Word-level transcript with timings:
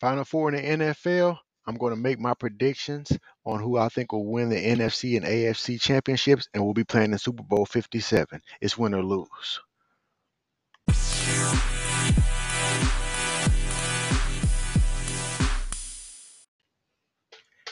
Final 0.00 0.24
four 0.24 0.50
in 0.50 0.54
the 0.78 0.84
NFL. 0.86 1.36
I'm 1.66 1.76
going 1.76 1.92
to 1.92 2.00
make 2.00 2.18
my 2.18 2.32
predictions 2.32 3.12
on 3.44 3.60
who 3.60 3.76
I 3.76 3.90
think 3.90 4.12
will 4.12 4.24
win 4.24 4.48
the 4.48 4.56
NFC 4.56 5.18
and 5.18 5.26
AFC 5.26 5.78
championships, 5.78 6.48
and 6.54 6.64
we'll 6.64 6.72
be 6.72 6.84
playing 6.84 7.12
in 7.12 7.18
Super 7.18 7.42
Bowl 7.42 7.66
57. 7.66 8.40
It's 8.62 8.78
win 8.78 8.94
or 8.94 9.04
lose. 9.04 9.60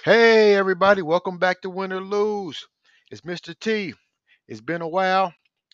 Hey, 0.04 0.54
everybody, 0.54 1.00
welcome 1.00 1.38
back 1.38 1.62
to 1.62 1.70
Win 1.70 1.94
or 1.94 2.02
Lose. 2.02 2.68
It's 3.10 3.22
Mr. 3.22 3.58
T. 3.58 3.94
It's 4.46 4.60
been 4.60 4.82
a 4.82 4.88
while, 4.88 5.32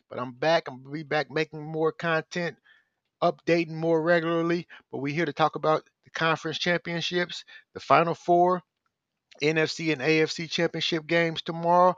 but 0.08 0.20
I'm 0.20 0.32
back. 0.32 0.68
I'm 0.68 0.84
be 0.92 1.02
back 1.02 1.32
making 1.32 1.64
more 1.64 1.90
content, 1.90 2.56
updating 3.20 3.72
more 3.74 4.00
regularly. 4.00 4.68
But 4.92 4.98
we're 4.98 5.14
here 5.14 5.26
to 5.26 5.32
talk 5.32 5.56
about 5.56 5.82
conference 6.14 6.58
championships, 6.58 7.44
the 7.74 7.80
final 7.80 8.14
four, 8.14 8.62
NFC 9.42 9.92
and 9.92 10.00
AFC 10.00 10.48
championship 10.48 11.06
games 11.06 11.42
tomorrow. 11.42 11.94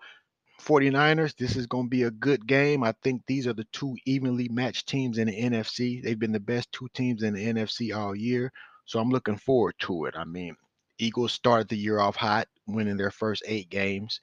49ers, 0.63 1.37
this 1.37 1.55
is 1.55 1.67
going 1.67 1.87
to 1.87 1.91
be 1.91 2.05
a 2.05 2.11
good 2.11 2.47
game. 2.47 2.83
I 2.83 2.95
think 3.03 3.23
these 3.27 3.47
are 3.47 3.53
the 3.53 3.67
two 3.73 3.95
evenly 4.07 4.49
matched 4.49 4.89
teams 4.89 5.19
in 5.19 5.29
the 5.29 5.39
NFC. 5.39 6.03
They've 6.03 6.19
been 6.19 6.33
the 6.33 6.41
best 6.41 6.73
two 6.73 6.89
teams 6.95 7.23
in 7.23 7.35
the 7.35 7.47
NFC 7.47 7.95
all 7.95 8.17
year. 8.17 8.53
So 8.87 8.99
I'm 8.99 9.11
looking 9.11 9.37
forward 9.37 9.75
to 9.81 10.07
it. 10.07 10.15
I 10.17 10.25
mean, 10.25 10.57
Eagles 10.99 11.33
started 11.33 11.69
the 11.69 11.77
year 11.77 11.99
off 11.99 12.17
hot, 12.17 12.49
winning 12.67 12.97
their 12.97 13.11
first 13.11 13.43
eight 13.47 13.69
games. 13.69 14.21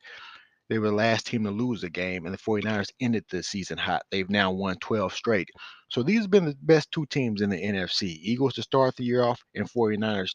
They 0.70 0.80
were 0.80 0.88
the 0.88 0.96
last 0.96 1.28
team 1.28 1.44
to 1.44 1.52
lose 1.52 1.84
a 1.84 1.90
game, 1.90 2.26
and 2.26 2.34
the 2.34 2.40
49ers 2.40 2.90
ended 3.00 3.26
the 3.30 3.44
season 3.44 3.78
hot. 3.78 4.04
They've 4.10 4.30
now 4.30 4.52
won 4.52 4.78
12 4.78 5.14
straight. 5.14 5.50
So 5.94 6.02
these 6.02 6.22
have 6.22 6.32
been 6.32 6.46
the 6.46 6.58
best 6.64 6.92
two 6.92 7.06
teams 7.06 7.42
in 7.42 7.52
the 7.52 7.62
NFC 7.62 8.18
Eagles 8.20 8.56
to 8.56 8.64
start 8.64 8.96
the 8.96 9.04
year 9.04 9.22
off, 9.22 9.44
and 9.54 9.70
49ers 9.70 10.32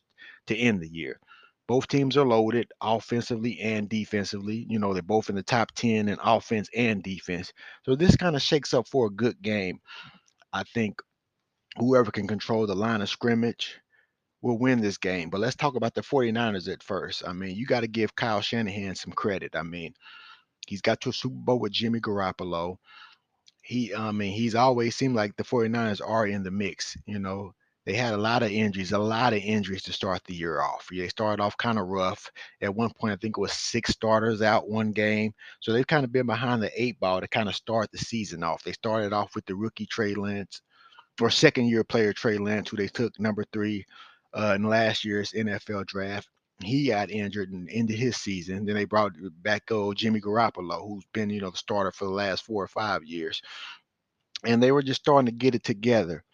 to 0.46 0.56
end 0.56 0.80
the 0.80 0.88
year. 0.88 1.18
Both 1.66 1.88
teams 1.88 2.16
are 2.16 2.24
loaded 2.24 2.70
offensively 2.80 3.58
and 3.58 3.88
defensively. 3.88 4.66
You 4.68 4.78
know, 4.78 4.92
they're 4.94 5.02
both 5.02 5.30
in 5.30 5.34
the 5.34 5.42
top 5.42 5.72
10 5.72 6.08
in 6.08 6.16
offense 6.22 6.70
and 6.76 7.02
defense. 7.02 7.52
So 7.84 7.96
this 7.96 8.14
kind 8.14 8.36
of 8.36 8.42
shakes 8.42 8.72
up 8.72 8.86
for 8.86 9.06
a 9.06 9.10
good 9.10 9.42
game. 9.42 9.80
I 10.52 10.62
think 10.62 11.02
whoever 11.76 12.12
can 12.12 12.28
control 12.28 12.64
the 12.64 12.76
line 12.76 13.02
of 13.02 13.08
scrimmage 13.08 13.80
will 14.42 14.58
win 14.58 14.80
this 14.80 14.96
game. 14.96 15.28
But 15.28 15.40
let's 15.40 15.56
talk 15.56 15.74
about 15.74 15.94
the 15.94 16.02
49ers 16.02 16.72
at 16.72 16.84
first. 16.84 17.26
I 17.26 17.32
mean, 17.32 17.56
you 17.56 17.66
got 17.66 17.80
to 17.80 17.88
give 17.88 18.14
Kyle 18.14 18.40
Shanahan 18.40 18.94
some 18.94 19.12
credit. 19.12 19.56
I 19.56 19.64
mean, 19.64 19.92
he's 20.68 20.82
got 20.82 21.00
to 21.00 21.08
a 21.08 21.12
Super 21.12 21.34
Bowl 21.34 21.58
with 21.58 21.72
Jimmy 21.72 21.98
Garoppolo. 21.98 22.76
He, 23.68 23.94
I 23.94 24.12
mean, 24.12 24.32
he's 24.32 24.54
always 24.54 24.96
seemed 24.96 25.14
like 25.14 25.36
the 25.36 25.44
49ers 25.44 26.00
are 26.00 26.26
in 26.26 26.42
the 26.42 26.50
mix. 26.50 26.96
You 27.04 27.18
know, 27.18 27.52
they 27.84 27.92
had 27.92 28.14
a 28.14 28.16
lot 28.16 28.42
of 28.42 28.50
injuries, 28.50 28.92
a 28.92 28.98
lot 28.98 29.34
of 29.34 29.42
injuries 29.42 29.82
to 29.82 29.92
start 29.92 30.24
the 30.24 30.32
year 30.32 30.62
off. 30.62 30.88
They 30.90 31.06
started 31.08 31.42
off 31.42 31.54
kind 31.58 31.78
of 31.78 31.88
rough. 31.88 32.30
At 32.62 32.74
one 32.74 32.88
point, 32.98 33.12
I 33.12 33.16
think 33.16 33.36
it 33.36 33.40
was 33.42 33.52
six 33.52 33.90
starters 33.90 34.40
out 34.40 34.70
one 34.70 34.92
game. 34.92 35.34
So 35.60 35.74
they've 35.74 35.86
kind 35.86 36.02
of 36.02 36.12
been 36.12 36.24
behind 36.24 36.62
the 36.62 36.82
eight 36.82 36.98
ball 36.98 37.20
to 37.20 37.28
kind 37.28 37.46
of 37.46 37.54
start 37.54 37.92
the 37.92 37.98
season 37.98 38.42
off. 38.42 38.64
They 38.64 38.72
started 38.72 39.12
off 39.12 39.34
with 39.34 39.44
the 39.44 39.54
rookie 39.54 39.84
Trey 39.84 40.14
Lance, 40.14 40.62
or 41.20 41.28
second 41.28 41.66
year 41.66 41.84
player 41.84 42.14
Trey 42.14 42.38
Lance, 42.38 42.70
who 42.70 42.78
they 42.78 42.88
took 42.88 43.20
number 43.20 43.44
three 43.52 43.84
uh, 44.32 44.54
in 44.56 44.62
last 44.62 45.04
year's 45.04 45.32
NFL 45.32 45.84
draft. 45.84 46.30
He 46.64 46.88
got 46.88 47.10
injured 47.10 47.52
and 47.52 47.68
ended 47.70 47.98
his 47.98 48.16
season. 48.16 48.66
Then 48.66 48.74
they 48.74 48.84
brought 48.84 49.12
uh, 49.12 49.30
back 49.42 49.70
old 49.70 49.96
Jimmy 49.96 50.20
Garoppolo, 50.20 50.88
who's 50.88 51.04
been, 51.12 51.30
you 51.30 51.40
know, 51.40 51.50
the 51.50 51.56
starter 51.58 51.92
for 51.92 52.04
the 52.06 52.10
last 52.10 52.44
four 52.44 52.62
or 52.64 52.68
five 52.68 53.04
years. 53.04 53.40
And 54.44 54.62
they 54.62 54.72
were 54.72 54.82
just 54.82 55.00
starting 55.00 55.26
to 55.26 55.32
get 55.32 55.54
it 55.54 55.64
together 55.64 56.24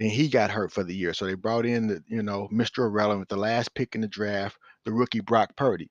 and 0.00 0.10
he 0.10 0.28
got 0.28 0.50
hurt 0.50 0.72
for 0.72 0.82
the 0.82 0.94
year. 0.94 1.12
So 1.14 1.26
they 1.26 1.34
brought 1.34 1.66
in 1.66 1.86
the, 1.86 2.02
you 2.08 2.22
know, 2.22 2.48
Mr. 2.52 2.86
Irrelevant, 2.86 3.28
the 3.28 3.36
last 3.36 3.74
pick 3.74 3.94
in 3.94 4.00
the 4.00 4.08
draft, 4.08 4.58
the 4.84 4.92
rookie 4.92 5.20
Brock 5.20 5.54
Purdy. 5.56 5.90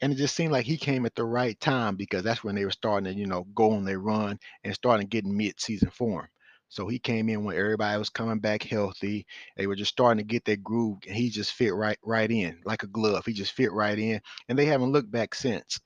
And 0.00 0.12
it 0.12 0.16
just 0.16 0.36
seemed 0.36 0.52
like 0.52 0.64
he 0.64 0.76
came 0.76 1.06
at 1.06 1.14
the 1.16 1.24
right 1.24 1.58
time 1.58 1.96
because 1.96 2.22
that's 2.22 2.44
when 2.44 2.54
they 2.54 2.64
were 2.64 2.70
starting 2.70 3.12
to, 3.12 3.18
you 3.18 3.26
know, 3.26 3.46
go 3.54 3.72
on 3.72 3.84
their 3.84 3.98
run 3.98 4.38
and 4.62 4.74
starting 4.74 5.08
getting 5.08 5.36
mid-season 5.36 5.90
form. 5.90 6.28
So 6.68 6.88
he 6.88 6.98
came 6.98 7.28
in 7.28 7.44
when 7.44 7.56
everybody 7.56 7.98
was 7.98 8.10
coming 8.10 8.38
back 8.38 8.62
healthy. 8.62 9.26
They 9.56 9.66
were 9.66 9.76
just 9.76 9.92
starting 9.92 10.18
to 10.18 10.30
get 10.30 10.44
their 10.44 10.56
groove, 10.56 10.98
and 11.06 11.16
he 11.16 11.30
just 11.30 11.52
fit 11.52 11.74
right 11.74 11.98
right 12.02 12.30
in 12.30 12.60
like 12.64 12.82
a 12.82 12.88
glove. 12.88 13.24
He 13.26 13.32
just 13.32 13.52
fit 13.52 13.72
right 13.72 13.98
in, 13.98 14.20
and 14.48 14.58
they 14.58 14.66
haven't 14.66 14.92
looked 14.92 15.10
back 15.10 15.34
since. 15.34 15.80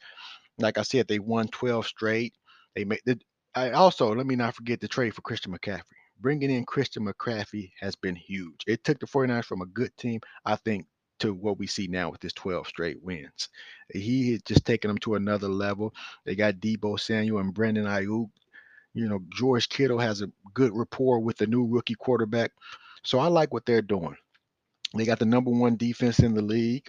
Like 0.58 0.78
I 0.78 0.82
said, 0.82 1.08
they 1.08 1.18
won 1.18 1.48
12 1.48 1.86
straight. 1.86 2.34
They 2.74 2.84
made 2.84 3.00
the. 3.06 3.20
I 3.54 3.70
also 3.72 4.14
let 4.14 4.26
me 4.26 4.36
not 4.36 4.54
forget 4.54 4.80
the 4.80 4.88
trade 4.88 5.14
for 5.14 5.22
Christian 5.22 5.52
McCaffrey 5.56 5.82
bringing 6.22 6.50
in 6.50 6.64
Christian 6.64 7.04
McCaffrey 7.04 7.72
has 7.80 7.96
been 7.96 8.14
huge. 8.14 8.62
It 8.66 8.84
took 8.84 9.00
the 9.00 9.06
49ers 9.06 9.44
from 9.44 9.60
a 9.60 9.66
good 9.66 9.94
team, 9.96 10.20
I 10.46 10.54
think, 10.56 10.86
to 11.18 11.34
what 11.34 11.58
we 11.58 11.66
see 11.66 11.88
now 11.88 12.10
with 12.10 12.20
this 12.20 12.32
12 12.32 12.66
straight 12.68 13.02
wins. 13.02 13.48
He 13.92 14.32
has 14.32 14.42
just 14.42 14.64
taken 14.64 14.88
them 14.88 14.98
to 14.98 15.16
another 15.16 15.48
level. 15.48 15.92
They 16.24 16.34
got 16.34 16.54
Deebo 16.54 16.98
Samuel 16.98 17.40
and 17.40 17.52
Brandon 17.52 17.84
Aiyuk. 17.86 18.30
You 18.94 19.08
know, 19.08 19.20
George 19.30 19.68
Kittle 19.68 19.98
has 19.98 20.22
a 20.22 20.30
good 20.54 20.72
rapport 20.74 21.20
with 21.20 21.38
the 21.38 21.46
new 21.46 21.66
rookie 21.66 21.94
quarterback. 21.94 22.52
So 23.04 23.18
I 23.18 23.26
like 23.28 23.52
what 23.52 23.66
they're 23.66 23.82
doing. 23.82 24.16
They 24.94 25.04
got 25.04 25.18
the 25.18 25.24
number 25.24 25.50
one 25.50 25.76
defense 25.76 26.18
in 26.18 26.34
the 26.34 26.42
league. 26.42 26.88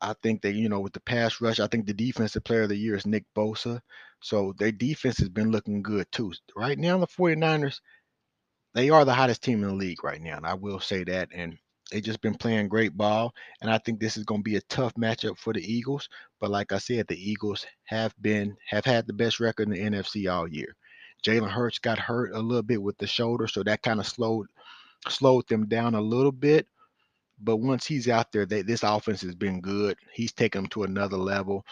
I 0.00 0.14
think 0.22 0.42
that, 0.42 0.54
you 0.54 0.68
know, 0.68 0.80
with 0.80 0.92
the 0.92 1.00
pass 1.00 1.40
rush, 1.40 1.60
I 1.60 1.66
think 1.66 1.86
the 1.86 1.94
defensive 1.94 2.44
player 2.44 2.62
of 2.62 2.68
the 2.68 2.76
year 2.76 2.94
is 2.94 3.06
Nick 3.06 3.24
Bosa. 3.36 3.80
So 4.20 4.54
their 4.58 4.72
defense 4.72 5.18
has 5.18 5.28
been 5.28 5.50
looking 5.50 5.82
good 5.82 6.10
too. 6.12 6.32
Right 6.56 6.78
now, 6.78 6.98
the 6.98 7.06
49ers, 7.06 7.80
they 8.74 8.90
are 8.90 9.04
the 9.04 9.14
hottest 9.14 9.42
team 9.42 9.62
in 9.62 9.68
the 9.68 9.74
league 9.74 10.02
right 10.02 10.20
now, 10.20 10.36
and 10.36 10.46
I 10.46 10.54
will 10.54 10.80
say 10.80 11.04
that. 11.04 11.28
And 11.32 11.56
they 11.90 12.00
just 12.00 12.20
been 12.20 12.34
playing 12.34 12.68
great 12.68 12.96
ball, 12.96 13.34
and 13.60 13.70
I 13.70 13.78
think 13.78 14.00
this 14.00 14.16
is 14.16 14.24
going 14.24 14.40
to 14.40 14.50
be 14.50 14.56
a 14.56 14.62
tough 14.62 14.94
matchup 14.94 15.38
for 15.38 15.52
the 15.52 15.60
Eagles. 15.60 16.08
But 16.40 16.50
like 16.50 16.72
I 16.72 16.78
said, 16.78 17.06
the 17.06 17.30
Eagles 17.30 17.64
have 17.84 18.14
been 18.20 18.56
have 18.66 18.84
had 18.84 19.06
the 19.06 19.12
best 19.12 19.38
record 19.40 19.68
in 19.68 19.74
the 19.74 19.98
NFC 19.98 20.32
all 20.32 20.48
year. 20.48 20.74
Jalen 21.24 21.50
Hurts 21.50 21.78
got 21.78 21.98
hurt 21.98 22.34
a 22.34 22.40
little 22.40 22.62
bit 22.62 22.82
with 22.82 22.98
the 22.98 23.06
shoulder, 23.06 23.46
so 23.46 23.62
that 23.62 23.82
kind 23.82 24.00
of 24.00 24.06
slowed 24.06 24.46
slowed 25.08 25.46
them 25.48 25.66
down 25.66 25.94
a 25.94 26.00
little 26.00 26.32
bit. 26.32 26.66
But 27.40 27.56
once 27.56 27.86
he's 27.86 28.08
out 28.08 28.32
there, 28.32 28.46
they, 28.46 28.62
this 28.62 28.82
offense 28.82 29.20
has 29.22 29.34
been 29.34 29.60
good. 29.60 29.96
He's 30.12 30.32
taken 30.32 30.62
them 30.62 30.68
to 30.70 30.84
another 30.84 31.16
level 31.16 31.64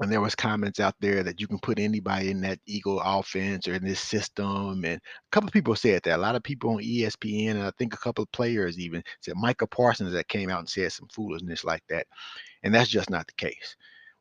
and 0.00 0.12
there 0.12 0.20
was 0.20 0.34
comments 0.34 0.78
out 0.80 0.94
there 1.00 1.22
that 1.22 1.40
you 1.40 1.48
can 1.48 1.58
put 1.58 1.78
anybody 1.78 2.30
in 2.30 2.40
that 2.42 2.60
Eagle 2.66 3.00
offense 3.00 3.66
or 3.66 3.74
in 3.74 3.84
this 3.84 4.00
system. 4.00 4.84
And 4.84 4.96
a 4.96 5.30
couple 5.32 5.48
of 5.48 5.52
people 5.52 5.74
said 5.74 6.02
that. 6.04 6.16
A 6.16 6.22
lot 6.22 6.36
of 6.36 6.42
people 6.42 6.70
on 6.70 6.78
ESPN, 6.78 7.52
and 7.52 7.64
I 7.64 7.72
think 7.78 7.94
a 7.94 7.98
couple 7.98 8.22
of 8.22 8.32
players 8.32 8.78
even 8.78 9.02
said 9.20 9.34
Micah 9.36 9.66
Parsons 9.66 10.12
that 10.12 10.28
came 10.28 10.50
out 10.50 10.60
and 10.60 10.68
said 10.68 10.92
some 10.92 11.08
foolishness 11.08 11.64
like 11.64 11.82
that. 11.88 12.06
And 12.62 12.74
that's 12.74 12.90
just 12.90 13.10
not 13.10 13.26
the 13.26 13.32
case. 13.34 13.76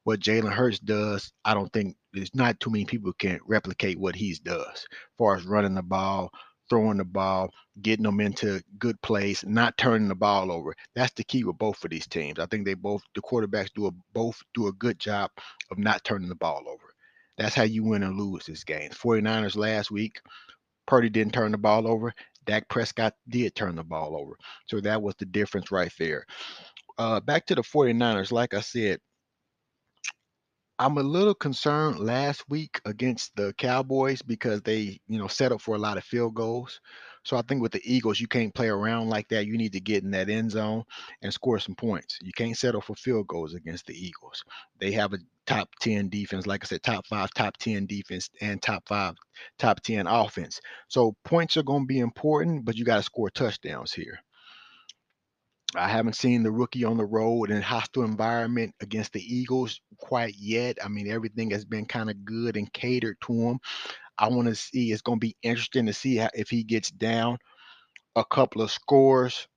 What 0.08 0.22
Jalen 0.22 0.54
Hurts 0.54 0.80
does, 0.80 1.34
I 1.44 1.54
don't 1.54 1.68
think 1.74 1.98
there's 2.14 2.34
not 2.34 2.58
too 2.62 2.70
many 2.70 2.86
people 2.86 3.12
can 3.12 3.42
replicate 3.46 4.00
what 4.00 4.16
he 4.16 4.34
does 4.42 4.66
as 4.66 4.88
far 5.18 5.36
as 5.36 5.44
running 5.44 5.74
the 5.74 5.84
ball, 5.84 6.32
throwing 6.70 7.00
the 7.00 7.04
ball, 7.04 7.52
getting 7.82 8.04
them 8.04 8.22
into 8.22 8.64
good 8.80 9.02
place, 9.02 9.44
not 9.44 9.78
turning 9.78 10.08
the 10.08 10.16
ball 10.16 10.50
over. 10.50 10.74
That's 10.96 11.12
the 11.12 11.26
key 11.26 11.44
with 11.44 11.58
both 11.58 11.84
of 11.84 11.90
these 11.90 12.08
teams. 12.08 12.40
I 12.40 12.46
think 12.46 12.64
they 12.64 12.74
both 12.74 13.04
the 13.16 13.22
quarterbacks 13.22 13.74
do 13.76 13.88
a 13.88 13.92
both 14.14 14.42
do 14.54 14.68
a 14.68 14.72
good 14.72 14.98
job 14.98 15.30
of 15.72 15.78
not 15.78 16.06
turning 16.06 16.30
the 16.30 16.36
ball 16.36 16.64
over. 16.70 16.94
That's 17.38 17.56
how 17.56 17.64
you 17.64 17.84
win 17.84 18.04
and 18.04 18.18
lose 18.18 18.46
this 18.46 18.64
game. 18.64 18.92
49ers 18.92 19.58
last 19.58 19.92
week, 19.92 20.22
Purdy 20.86 21.10
didn't 21.10 21.34
turn 21.34 21.52
the 21.52 21.58
ball 21.58 21.86
over. 21.86 22.14
Dak 22.46 22.70
Prescott 22.70 23.14
did 23.28 23.56
turn 23.56 23.76
the 23.76 23.84
ball 23.84 24.16
over. 24.16 24.38
So 24.68 24.80
that 24.80 25.02
was 25.02 25.16
the 25.20 25.26
difference 25.26 25.70
right 25.70 25.92
there. 26.00 26.26
Uh, 26.98 27.20
back 27.20 27.46
to 27.48 27.56
the 27.56 27.62
49ers, 27.62 28.32
like 28.32 28.54
I 28.54 28.62
said, 28.62 29.02
I'm 30.80 30.98
a 31.00 31.04
little 31.04 31.34
concerned 31.34 32.00
last 32.00 32.48
week 32.50 32.80
against 32.86 33.36
the 33.36 33.52
Cowboys 33.58 34.22
because 34.22 34.62
they, 34.62 35.00
you 35.08 35.18
know, 35.18 35.28
set 35.28 35.52
up 35.52 35.60
for 35.60 35.76
a 35.76 35.80
lot 35.80 35.98
of 35.98 36.04
field 36.04 36.36
goals. 36.36 36.82
So 37.24 37.36
I 37.36 37.42
think 37.42 37.64
with 37.64 37.72
the 37.72 37.82
Eagles, 37.84 38.20
you 38.20 38.28
can't 38.28 38.54
play 38.54 38.70
around 38.70 39.10
like 39.10 39.28
that. 39.30 39.48
You 39.48 39.58
need 39.58 39.74
to 39.74 39.80
get 39.80 40.04
in 40.04 40.12
that 40.12 40.30
end 40.30 40.52
zone 40.52 40.84
and 41.24 41.34
score 41.34 41.58
some 41.60 41.76
points. 41.76 42.20
You 42.22 42.32
can't 42.32 42.56
settle 42.56 42.82
for 42.82 42.96
field 42.96 43.28
goals 43.28 43.56
against 43.56 43.88
the 43.88 43.96
Eagles. 43.96 44.44
They 44.80 44.92
have 44.92 45.14
a 45.14 45.18
top 45.48 45.70
10 45.82 46.10
defense, 46.10 46.46
like 46.46 46.64
I 46.64 46.68
said, 46.68 46.84
top 46.84 47.08
five, 47.08 47.34
top 47.34 47.58
10 47.58 47.88
defense, 47.88 48.30
and 48.40 48.62
top 48.62 48.88
five, 48.88 49.16
top 49.58 49.82
10 49.82 50.06
offense. 50.06 50.62
So 50.90 51.16
points 51.26 51.58
are 51.58 51.64
going 51.64 51.84
to 51.84 51.88
be 51.88 52.00
important, 52.00 52.66
but 52.66 52.76
you 52.76 52.86
got 52.86 52.98
to 52.98 53.04
score 53.04 53.32
touchdowns 53.32 53.94
here. 53.94 54.20
I 55.76 55.90
haven't 55.90 56.16
seen 56.16 56.44
the 56.44 56.52
rookie 56.52 56.86
on 56.86 56.98
the 56.98 57.06
road 57.06 57.52
in 57.52 57.58
a 57.58 57.62
hostile 57.62 58.04
environment 58.04 58.74
against 58.80 59.14
the 59.14 59.22
Eagles 59.22 59.82
quite 59.98 60.36
yet. 60.38 60.78
I 60.84 60.88
mean, 60.88 61.10
everything 61.10 61.52
has 61.52 61.66
been 61.66 61.86
kind 61.86 62.10
of 62.10 62.24
good 62.24 62.56
and 62.56 62.72
catered 62.72 63.18
to 63.26 63.34
him. 63.34 63.60
I 64.18 64.30
want 64.30 64.48
to 64.48 64.56
see. 64.56 64.92
It's 64.92 65.02
going 65.02 65.20
to 65.20 65.26
be 65.26 65.36
interesting 65.44 65.86
to 65.88 65.94
see 65.94 66.18
how, 66.18 66.30
if 66.34 66.50
he 66.50 66.64
gets 66.64 66.90
down 66.90 67.38
a 68.16 68.24
couple 68.24 68.62
of 68.62 68.72
scores. 68.72 69.48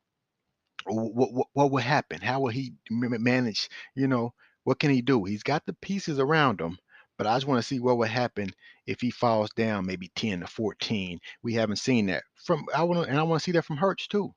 What, 0.86 1.32
what 1.32 1.46
what 1.52 1.70
will 1.70 1.78
happen? 1.82 2.20
How 2.20 2.40
will 2.40 2.48
he 2.48 2.72
manage? 2.90 3.68
You 3.94 4.08
know, 4.08 4.34
what 4.64 4.80
can 4.80 4.90
he 4.90 5.02
do? 5.02 5.24
He's 5.24 5.42
got 5.42 5.64
the 5.64 5.74
pieces 5.74 6.18
around 6.18 6.60
him, 6.60 6.78
but 7.18 7.26
I 7.26 7.36
just 7.36 7.46
want 7.46 7.60
to 7.60 7.66
see 7.66 7.80
what 7.80 7.98
will 7.98 8.08
happen 8.08 8.50
if 8.86 9.00
he 9.00 9.10
falls 9.10 9.50
down 9.50 9.86
maybe 9.86 10.10
10 10.16 10.40
to 10.40 10.46
14. 10.46 11.20
We 11.42 11.54
haven't 11.54 11.76
seen 11.76 12.06
that 12.06 12.24
from 12.34 12.64
I 12.74 12.82
want 12.82 13.04
to, 13.04 13.10
and 13.10 13.18
I 13.18 13.22
want 13.22 13.40
to 13.40 13.44
see 13.44 13.52
that 13.52 13.64
from 13.64 13.76
Hurts 13.76 14.08
too 14.08 14.34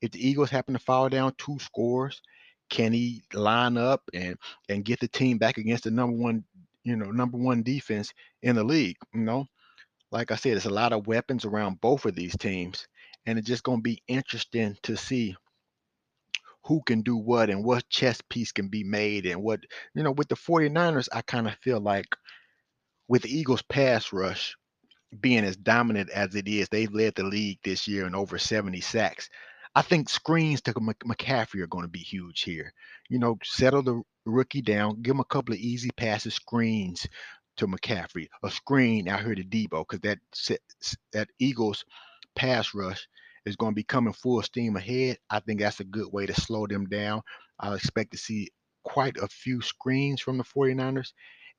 if 0.00 0.12
the 0.12 0.26
Eagles 0.26 0.50
happen 0.50 0.74
to 0.74 0.80
fall 0.80 1.08
down 1.08 1.34
two 1.38 1.58
scores, 1.58 2.22
can 2.70 2.92
he 2.92 3.22
line 3.32 3.76
up 3.76 4.02
and 4.12 4.36
and 4.68 4.84
get 4.84 5.00
the 5.00 5.08
team 5.08 5.38
back 5.38 5.58
against 5.58 5.84
the 5.84 5.90
number 5.90 6.16
one, 6.16 6.44
you 6.84 6.96
know, 6.96 7.10
number 7.10 7.38
one 7.38 7.62
defense 7.62 8.12
in 8.42 8.56
the 8.56 8.64
league? 8.64 8.96
You 9.14 9.20
know, 9.20 9.46
like 10.10 10.30
I 10.30 10.36
said, 10.36 10.52
there's 10.52 10.66
a 10.66 10.70
lot 10.70 10.92
of 10.92 11.06
weapons 11.06 11.44
around 11.44 11.80
both 11.80 12.04
of 12.04 12.14
these 12.14 12.36
teams, 12.36 12.86
and 13.26 13.38
it's 13.38 13.48
just 13.48 13.62
going 13.62 13.78
to 13.78 13.82
be 13.82 14.02
interesting 14.08 14.76
to 14.82 14.96
see 14.96 15.36
who 16.64 16.82
can 16.84 17.00
do 17.00 17.16
what 17.16 17.48
and 17.48 17.64
what 17.64 17.88
chess 17.88 18.20
piece 18.28 18.52
can 18.52 18.68
be 18.68 18.84
made 18.84 19.24
and 19.24 19.42
what 19.42 19.60
you 19.94 20.02
know 20.02 20.12
with 20.12 20.28
the 20.28 20.34
49ers 20.34 21.08
i 21.12 21.22
kind 21.22 21.46
of 21.46 21.54
feel 21.62 21.80
like 21.80 22.06
with 23.08 23.22
the 23.22 23.34
eagles 23.34 23.62
pass 23.62 24.12
rush 24.12 24.54
being 25.20 25.44
as 25.44 25.56
dominant 25.56 26.10
as 26.10 26.34
it 26.34 26.46
is 26.46 26.68
they've 26.68 26.92
led 26.92 27.14
the 27.14 27.22
league 27.22 27.58
this 27.64 27.88
year 27.88 28.06
in 28.06 28.14
over 28.14 28.36
70 28.36 28.80
sacks 28.82 29.30
i 29.78 29.82
think 29.82 30.08
screens 30.08 30.60
to 30.60 30.72
mccaffrey 30.74 31.60
are 31.60 31.66
going 31.68 31.84
to 31.84 31.90
be 31.90 31.98
huge 31.98 32.42
here 32.42 32.72
you 33.08 33.18
know 33.18 33.38
settle 33.44 33.82
the 33.82 34.02
rookie 34.26 34.62
down 34.62 35.00
give 35.02 35.14
him 35.14 35.20
a 35.20 35.24
couple 35.24 35.54
of 35.54 35.60
easy 35.60 35.90
passes 35.96 36.34
screens 36.34 37.06
to 37.56 37.66
mccaffrey 37.66 38.28
a 38.42 38.50
screen 38.50 39.08
out 39.08 39.24
here 39.24 39.34
to 39.34 39.44
Deebo 39.44 39.84
because 39.88 40.00
that 40.00 40.18
that 41.12 41.28
eagles 41.38 41.84
pass 42.36 42.74
rush 42.74 43.08
is 43.48 43.56
going 43.56 43.72
to 43.72 43.76
be 43.76 43.82
coming 43.82 44.12
full 44.12 44.42
steam 44.42 44.76
ahead, 44.76 45.18
I 45.30 45.40
think 45.40 45.60
that's 45.60 45.80
a 45.80 45.84
good 45.84 46.12
way 46.12 46.26
to 46.26 46.34
slow 46.34 46.66
them 46.66 46.86
down. 46.86 47.22
I 47.58 47.74
expect 47.74 48.12
to 48.12 48.18
see 48.18 48.50
quite 48.84 49.16
a 49.16 49.26
few 49.26 49.60
screens 49.62 50.20
from 50.20 50.38
the 50.38 50.44
49ers. 50.44 51.12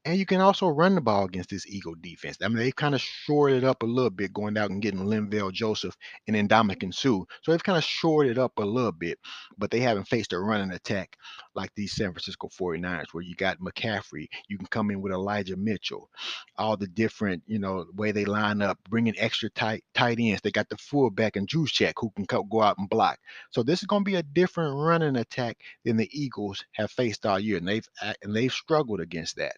And 0.06 0.18
you 0.18 0.26
can 0.26 0.40
also 0.40 0.68
run 0.68 0.96
the 0.96 1.02
ball 1.02 1.26
against 1.26 1.50
this 1.50 1.68
Eagle 1.68 1.96
defense. 2.00 2.38
I 2.42 2.48
mean, 2.48 2.58
they've 2.58 2.76
kind 2.76 2.96
of 2.96 3.02
shored 3.02 3.52
it 3.52 3.64
up 3.66 3.84
a 3.84 3.86
little 3.86 4.10
bit 4.10 4.34
going 4.34 4.58
out 4.58 4.72
and 4.72 4.82
getting 4.82 5.02
Linval 5.02 5.52
Joseph 5.52 5.96
and 6.26 6.36
then 6.36 6.48
Ndamukong 6.48 6.94
Suh. 6.94 7.26
So 7.42 7.52
they've 7.52 7.64
kind 7.64 7.78
of 7.78 7.84
shored 7.84 8.28
it 8.28 8.38
up 8.38 8.54
a 8.58 8.64
little 8.64 8.94
bit, 8.94 9.20
but 9.58 9.72
they 9.72 9.82
haven't 9.82 10.08
faced 10.08 10.32
a 10.34 10.40
running 10.40 10.72
attack 10.72 11.18
like 11.60 11.72
these 11.76 11.92
San 11.92 12.14
Francisco 12.14 12.48
49ers, 12.48 13.08
where 13.12 13.22
you 13.22 13.36
got 13.36 13.60
McCaffrey, 13.60 14.28
you 14.48 14.58
can 14.58 14.68
come 14.68 14.92
in 14.92 15.02
with 15.02 15.12
Elijah 15.12 15.58
Mitchell, 15.58 16.10
all 16.58 16.78
the 16.78 16.88
different, 16.88 17.44
you 17.48 17.60
know, 17.60 17.86
way 17.94 18.14
they 18.14 18.24
line 18.24 18.62
up, 18.62 18.80
bringing 18.90 19.14
extra 19.18 19.50
tight 19.50 19.84
tight 19.94 20.20
ends. 20.22 20.42
They 20.42 20.52
got 20.52 20.70
the 20.70 20.78
fullback 20.78 21.36
and 21.36 21.50
Juszczyk 21.50 21.94
who 21.98 22.12
can 22.16 22.26
go 22.26 22.62
out 22.62 22.78
and 22.78 22.90
block. 22.90 23.20
So 23.52 23.62
this 23.62 23.82
is 23.82 23.88
going 23.88 24.06
to 24.06 24.10
be 24.10 24.16
a 24.16 24.24
different 24.24 24.78
running 24.78 25.18
attack 25.18 25.58
than 25.84 25.98
the 25.98 26.10
Eagles 26.14 26.64
have 26.74 26.92
faced 26.92 27.26
all 27.26 27.40
year, 27.40 27.58
and 27.58 27.68
they've 27.68 27.88
and 28.24 28.34
they've 28.34 28.54
struggled 28.54 29.02
against 29.02 29.36
that. 29.36 29.58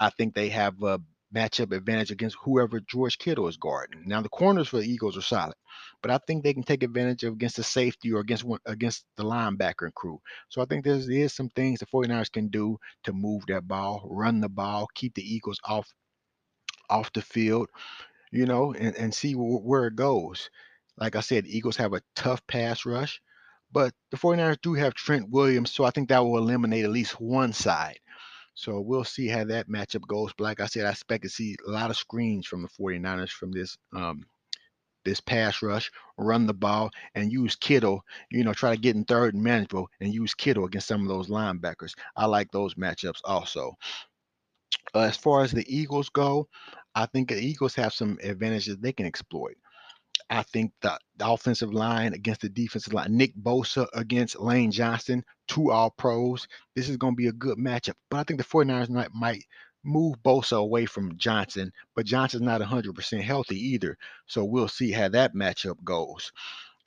I 0.00 0.10
think 0.10 0.34
they 0.34 0.48
have 0.48 0.82
a 0.82 0.98
matchup 1.34 1.74
advantage 1.74 2.10
against 2.10 2.36
whoever 2.42 2.80
George 2.80 3.18
Kittle 3.18 3.48
is 3.48 3.56
guarding. 3.56 4.02
Now 4.06 4.20
the 4.20 4.28
corners 4.28 4.68
for 4.68 4.78
the 4.78 4.90
Eagles 4.90 5.16
are 5.16 5.22
solid, 5.22 5.54
but 6.02 6.10
I 6.10 6.18
think 6.18 6.42
they 6.42 6.54
can 6.54 6.62
take 6.62 6.82
advantage 6.82 7.24
of 7.24 7.34
against 7.34 7.56
the 7.56 7.64
safety 7.64 8.12
or 8.12 8.20
against 8.20 8.44
one 8.44 8.60
against 8.66 9.04
the 9.16 9.24
linebacker 9.24 9.82
and 9.82 9.94
crew. 9.94 10.20
So 10.48 10.62
I 10.62 10.66
think 10.66 10.84
there's 10.84 11.32
some 11.34 11.48
things 11.50 11.80
the 11.80 11.86
49ers 11.86 12.32
can 12.32 12.48
do 12.48 12.78
to 13.04 13.12
move 13.12 13.44
that 13.48 13.66
ball, 13.66 14.06
run 14.10 14.40
the 14.40 14.48
ball, 14.48 14.88
keep 14.94 15.14
the 15.14 15.34
Eagles 15.34 15.58
off 15.64 15.92
off 16.90 17.12
the 17.12 17.22
field, 17.22 17.68
you 18.30 18.46
know, 18.46 18.72
and, 18.72 18.94
and 18.96 19.14
see 19.14 19.32
where 19.34 19.86
it 19.86 19.96
goes. 19.96 20.50
Like 20.98 21.16
I 21.16 21.20
said, 21.20 21.46
Eagles 21.46 21.76
have 21.76 21.94
a 21.94 22.02
tough 22.14 22.46
pass 22.46 22.84
rush, 22.84 23.20
but 23.72 23.94
the 24.10 24.18
49ers 24.18 24.60
do 24.62 24.74
have 24.74 24.94
Trent 24.94 25.30
Williams, 25.30 25.70
so 25.70 25.84
I 25.84 25.90
think 25.90 26.08
that 26.10 26.18
will 26.20 26.38
eliminate 26.38 26.84
at 26.84 26.90
least 26.90 27.20
one 27.20 27.52
side. 27.52 27.98
So 28.54 28.80
we'll 28.80 29.04
see 29.04 29.28
how 29.28 29.44
that 29.44 29.68
matchup 29.68 30.06
goes. 30.06 30.32
But 30.36 30.44
like 30.44 30.60
I 30.60 30.66
said, 30.66 30.86
I 30.86 30.90
expect 30.90 31.24
to 31.24 31.30
see 31.30 31.56
a 31.66 31.70
lot 31.70 31.90
of 31.90 31.96
screens 31.96 32.46
from 32.46 32.62
the 32.62 32.68
49ers 32.68 33.30
from 33.30 33.50
this 33.50 33.78
um, 33.94 34.26
this 35.04 35.20
pass 35.20 35.62
rush, 35.62 35.90
run 36.16 36.46
the 36.46 36.54
ball, 36.54 36.90
and 37.14 37.32
use 37.32 37.56
Kittle, 37.56 38.04
you 38.30 38.44
know, 38.44 38.52
try 38.52 38.74
to 38.74 38.80
get 38.80 38.96
in 38.96 39.04
third 39.04 39.34
and 39.34 39.42
manageable 39.42 39.88
and 40.00 40.14
use 40.14 40.34
Kittle 40.34 40.64
against 40.64 40.86
some 40.86 41.02
of 41.02 41.08
those 41.08 41.28
linebackers. 41.28 41.94
I 42.16 42.26
like 42.26 42.50
those 42.50 42.74
matchups 42.74 43.20
also. 43.24 43.76
As 44.94 45.16
far 45.16 45.42
as 45.42 45.52
the 45.52 45.66
Eagles 45.74 46.08
go, 46.08 46.48
I 46.94 47.06
think 47.06 47.28
the 47.28 47.40
Eagles 47.40 47.74
have 47.76 47.92
some 47.92 48.18
advantages 48.22 48.76
they 48.76 48.92
can 48.92 49.06
exploit. 49.06 49.56
I 50.32 50.42
think 50.44 50.72
the, 50.80 50.98
the, 51.18 51.28
offensive 51.28 51.74
line 51.74 52.14
against 52.14 52.40
the 52.40 52.48
defensive 52.48 52.94
line, 52.94 53.16
Nick 53.16 53.34
Bosa 53.36 53.86
against 53.92 54.40
Lane 54.40 54.70
Johnson, 54.70 55.24
two 55.46 55.70
all 55.70 55.90
pros. 55.90 56.48
This 56.74 56.88
is 56.88 56.96
going 56.96 57.12
to 57.12 57.16
be 57.16 57.26
a 57.26 57.32
good 57.32 57.58
matchup. 57.58 57.94
But 58.10 58.18
I 58.18 58.22
think 58.24 58.38
the 58.38 58.46
49ers 58.46 58.88
might, 58.88 59.12
might 59.12 59.44
move 59.84 60.16
Bosa 60.24 60.56
away 60.56 60.86
from 60.86 61.18
Johnson, 61.18 61.72
but 61.94 62.06
Johnson's 62.06 62.42
not 62.42 62.62
100% 62.62 63.20
healthy 63.20 63.58
either. 63.72 63.98
So 64.26 64.44
we'll 64.44 64.68
see 64.68 64.90
how 64.90 65.08
that 65.08 65.34
matchup 65.34 65.82
goes. 65.84 66.32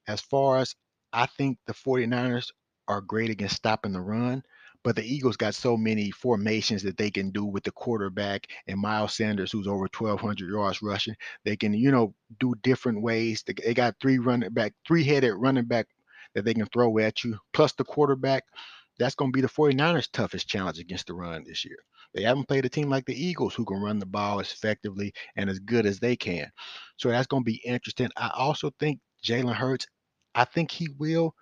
As 0.07 0.21
far 0.21 0.57
as 0.57 0.75
I 1.13 1.27
think 1.27 1.59
the 1.67 1.73
49ers 1.73 2.51
are 2.87 3.01
great 3.01 3.29
against 3.29 3.55
stopping 3.55 3.93
the 3.93 4.01
run. 4.01 4.43
But 4.85 4.95
the 4.95 5.03
Eagles 5.03 5.35
got 5.35 5.55
so 5.55 5.75
many 5.75 6.11
formations 6.11 6.83
that 6.83 6.95
they 6.95 7.09
can 7.09 7.31
do 7.31 7.43
with 7.43 7.63
the 7.63 7.71
quarterback 7.71 8.45
and 8.67 8.79
Miles 8.79 9.15
Sanders, 9.15 9.51
who's 9.51 9.65
over 9.65 9.87
1,200 9.91 10.47
yards 10.47 10.83
rushing. 10.83 11.15
They 11.43 11.57
can, 11.57 11.73
you 11.73 11.89
know, 11.89 12.13
do 12.39 12.53
different 12.61 13.01
ways. 13.01 13.43
They 13.47 13.73
got 13.73 13.95
three 13.99 14.19
running 14.19 14.51
back, 14.51 14.73
three-headed 14.87 15.33
running 15.37 15.65
back 15.65 15.87
that 16.35 16.45
they 16.45 16.53
can 16.53 16.67
throw 16.67 16.99
at 16.99 17.23
you, 17.23 17.35
plus 17.51 17.73
the 17.73 17.83
quarterback. 17.83 18.43
That's 18.99 19.15
going 19.15 19.31
to 19.31 19.35
be 19.35 19.41
the 19.41 19.47
49ers' 19.47 20.07
toughest 20.13 20.47
challenge 20.47 20.77
against 20.77 21.07
the 21.07 21.15
run 21.15 21.43
this 21.47 21.65
year. 21.65 21.77
They 22.13 22.21
haven't 22.21 22.47
played 22.47 22.65
a 22.65 22.69
team 22.69 22.87
like 22.87 23.05
the 23.05 23.19
Eagles 23.19 23.55
who 23.55 23.65
can 23.65 23.81
run 23.81 23.97
the 23.97 24.05
ball 24.05 24.39
as 24.39 24.53
effectively 24.53 25.15
and 25.35 25.49
as 25.49 25.57
good 25.57 25.87
as 25.87 25.99
they 25.99 26.15
can. 26.15 26.51
So 26.97 27.09
that's 27.09 27.25
going 27.25 27.41
to 27.41 27.51
be 27.51 27.59
interesting. 27.65 28.11
I 28.17 28.29
also 28.37 28.71
think 28.79 28.99
Jalen 29.23 29.55
Hurts, 29.55 29.87
I 30.35 30.45
think 30.45 30.69
he 30.69 30.89
will. 30.99 31.33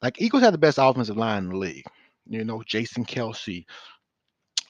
Like 0.00 0.22
Eagles 0.22 0.42
have 0.44 0.52
the 0.52 0.58
best 0.58 0.78
offensive 0.80 1.18
line 1.18 1.44
in 1.44 1.50
the 1.50 1.58
league 1.58 1.84
you 2.30 2.44
know, 2.44 2.62
Jason 2.66 3.04
Kelce. 3.06 3.66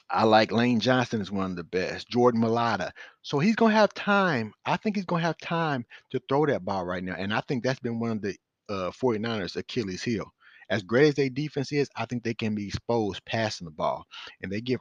I 0.09 0.23
like 0.25 0.51
Lane 0.51 0.79
Johnson 0.79 1.21
is 1.21 1.31
one 1.31 1.51
of 1.51 1.57
the 1.57 1.63
best. 1.63 2.09
Jordan 2.09 2.41
Mailata. 2.41 2.91
So 3.23 3.39
he's 3.39 3.55
gonna 3.55 3.73
have 3.73 3.93
time. 3.93 4.53
I 4.65 4.77
think 4.77 4.95
he's 4.97 5.05
gonna 5.05 5.23
have 5.23 5.37
time 5.37 5.85
to 6.11 6.21
throw 6.29 6.45
that 6.47 6.65
ball 6.65 6.85
right 6.85 7.03
now. 7.03 7.15
And 7.17 7.33
I 7.33 7.41
think 7.47 7.63
that's 7.63 7.79
been 7.79 7.99
one 7.99 8.11
of 8.11 8.21
the 8.21 8.35
uh 8.69 8.91
49ers 8.91 9.55
Achilles 9.55 10.03
heel. 10.03 10.25
As 10.69 10.83
great 10.83 11.09
as 11.09 11.15
their 11.15 11.29
defense 11.29 11.71
is, 11.73 11.89
I 11.97 12.05
think 12.05 12.23
they 12.23 12.33
can 12.33 12.55
be 12.55 12.67
exposed 12.67 13.25
passing 13.25 13.65
the 13.65 13.71
ball. 13.71 14.05
And 14.41 14.51
they 14.51 14.61
give 14.61 14.79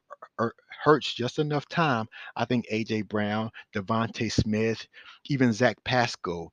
Hurts 0.84 1.12
just 1.14 1.38
enough 1.38 1.66
time. 1.68 2.06
I 2.36 2.44
think 2.44 2.66
AJ 2.72 3.08
Brown, 3.08 3.50
DeVonta 3.74 4.30
Smith, 4.32 4.86
even 5.26 5.52
Zach 5.52 5.76
Pascal, 5.84 6.52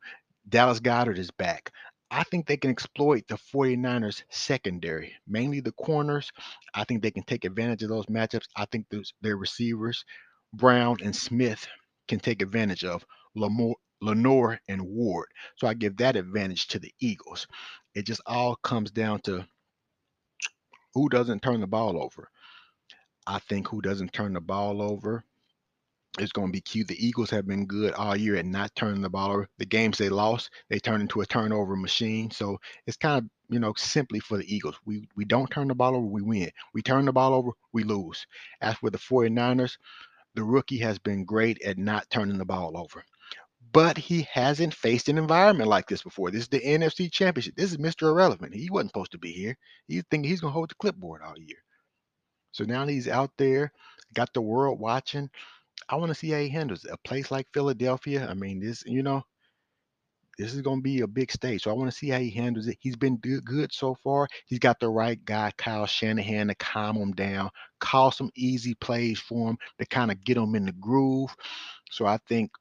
Dallas 0.50 0.79
Goedert 0.79 1.18
is 1.18 1.31
back. 1.31 1.71
I 2.09 2.24
think 2.24 2.48
they 2.48 2.57
can 2.57 2.71
exploit 2.71 3.27
the 3.27 3.36
49ers 3.36 4.24
secondary, 4.30 5.13
mainly 5.27 5.60
the 5.60 5.74
corners. 5.74 6.31
I 6.74 6.84
think 6.86 7.01
they 7.01 7.12
can 7.12 7.24
take 7.24 7.46
advantage 7.46 7.84
of 7.84 7.89
those 7.89 8.05
matchups. 8.05 8.48
I 8.55 8.65
think 8.65 8.88
those, 8.89 9.13
their 9.22 9.38
receivers, 9.38 10.05
Brown 10.53 10.98
and 11.03 11.15
Smith, 11.15 11.67
can 12.08 12.20
take 12.20 12.41
advantage 12.41 12.86
of 12.86 13.05
Lamore, 13.36 13.75
Lenoir 14.01 14.60
and 14.70 14.81
Ward. 14.81 15.27
So 15.58 15.67
I 15.67 15.74
give 15.74 15.98
that 15.98 16.15
advantage 16.15 16.67
to 16.67 16.79
the 16.79 16.93
Eagles. 17.00 17.46
It 17.93 18.05
just 18.05 18.22
all 18.25 18.55
comes 18.55 18.91
down 18.91 19.22
to 19.22 19.46
who 20.93 21.10
doesn't 21.10 21.41
turn 21.41 21.60
the 21.60 21.67
ball 21.67 22.01
over. 22.01 22.29
I 23.27 23.39
think 23.39 23.67
who 23.67 23.81
doesn't 23.81 24.13
turn 24.13 24.34
the 24.34 24.41
ball 24.41 24.81
over 24.81 25.25
it's 26.19 26.31
going 26.31 26.47
to 26.47 26.51
be 26.51 26.62
cute. 26.62 26.88
The 26.88 27.05
Eagles 27.05 27.29
have 27.29 27.47
been 27.47 27.65
good 27.65 27.93
all 27.93 28.15
year 28.15 28.36
at 28.36 28.45
not 28.45 28.74
turning 28.75 29.01
the 29.01 29.09
ball 29.09 29.31
over. 29.31 29.47
The 29.57 29.65
games 29.65 29.97
they 29.97 30.09
lost, 30.09 30.50
they 30.69 30.79
turned 30.79 31.01
into 31.01 31.21
a 31.21 31.25
turnover 31.25 31.75
machine. 31.75 32.31
So 32.31 32.57
it's 32.86 32.97
kind 32.97 33.24
of, 33.24 33.29
you 33.50 33.59
know, 33.59 33.74
simply 33.77 34.19
for 34.19 34.38
the 34.38 34.53
Eagles. 34.55 34.75
We 34.86 35.07
we 35.15 35.25
don't 35.25 35.50
turn 35.50 35.67
the 35.67 35.75
ball 35.75 35.95
over, 35.95 36.05
we 36.05 36.21
win. 36.21 36.50
We 36.74 36.81
turn 36.81 37.05
the 37.05 37.13
ball 37.13 37.33
over, 37.33 37.51
we 37.74 37.83
lose. 37.83 38.25
As 38.62 38.75
for 38.75 38.89
the 38.89 38.97
49ers, 38.97 39.77
the 40.36 40.43
rookie 40.43 40.79
has 40.79 41.00
been 41.00 41.25
great 41.25 41.62
at 41.63 41.77
not 41.77 42.09
turning 42.09 42.38
the 42.38 42.45
ball 42.45 42.77
over. 42.77 43.03
But 43.74 43.97
he 43.97 44.27
hasn't 44.31 44.74
faced 44.74 45.09
an 45.09 45.17
environment 45.17 45.69
like 45.69 45.88
this 45.88 46.01
before. 46.01 46.31
This 46.31 46.43
is 46.43 46.47
the 46.47 46.62
NFC 46.62 47.12
Championship. 47.12 47.55
This 47.55 47.71
is 47.71 47.77
Mr. 47.77 48.03
Irrelevant. 48.09 48.53
He 48.53 48.69
wasn't 48.69 48.91
supposed 48.91 49.12
to 49.12 49.17
be 49.17 49.31
here. 49.31 49.57
He 49.88 50.01
think 50.09 50.25
he's 50.25 50.39
going 50.39 50.51
to 50.51 50.53
hold 50.53 50.69
the 50.69 50.75
clipboard 50.75 51.21
all 51.21 51.38
year. 51.38 51.57
So 52.53 52.63
now 52.63 52.88
he's 52.88 53.07
out 53.07 53.31
there, 53.38 53.71
got 54.13 54.33
the 54.33 54.41
world 54.41 54.79
watching 54.79 55.29
I 55.89 55.96
want 55.96 56.10
to 56.10 56.15
see 56.15 56.29
how 56.29 56.39
he 56.39 56.50
handles 56.50 56.86
it. 56.86 56.91
A 56.91 56.98
place 57.07 57.31
like 57.31 57.48
Philadelphia, 57.53 58.27
I 58.29 58.34
mean, 58.34 58.60
this, 58.60 58.84
you 58.86 59.03
know, 59.03 59.24
this 60.38 60.53
is 60.53 60.62
going 60.62 60.79
to 60.79 60.84
be 60.84 61.01
a 61.01 61.07
big 61.07 61.31
stage. 61.31 61.63
So 61.63 61.72
I 61.72 61.74
want 61.74 61.89
to 61.89 61.98
see 61.98 62.10
how 62.10 62.19
he 62.19 62.29
handles 62.29 62.67
it. 62.67 62.77
He's 62.79 62.96
been 62.96 63.17
good 63.17 63.74
so 63.74 63.96
far. 63.96 64.27
He's 64.46 64.60
got 64.60 64.79
the 64.79 64.89
right 64.89 65.24
guy, 65.25 65.51
Kyle 65.57 65.86
Shanahan, 65.86 66.50
to 66.50 66.55
calm 66.55 66.96
him 66.96 67.12
down, 67.13 67.50
call 67.79 68.12
some 68.12 68.29
easy 68.36 68.75
plays 68.75 69.19
for 69.19 69.50
him 69.50 69.57
to 69.79 69.86
kind 69.86 70.12
of 70.12 70.24
get 70.24 70.38
him 70.38 70.55
in 70.55 70.65
the 70.65 70.74
groove. 70.74 71.36
So 71.89 72.05
I 72.05 72.19
think 72.27 72.51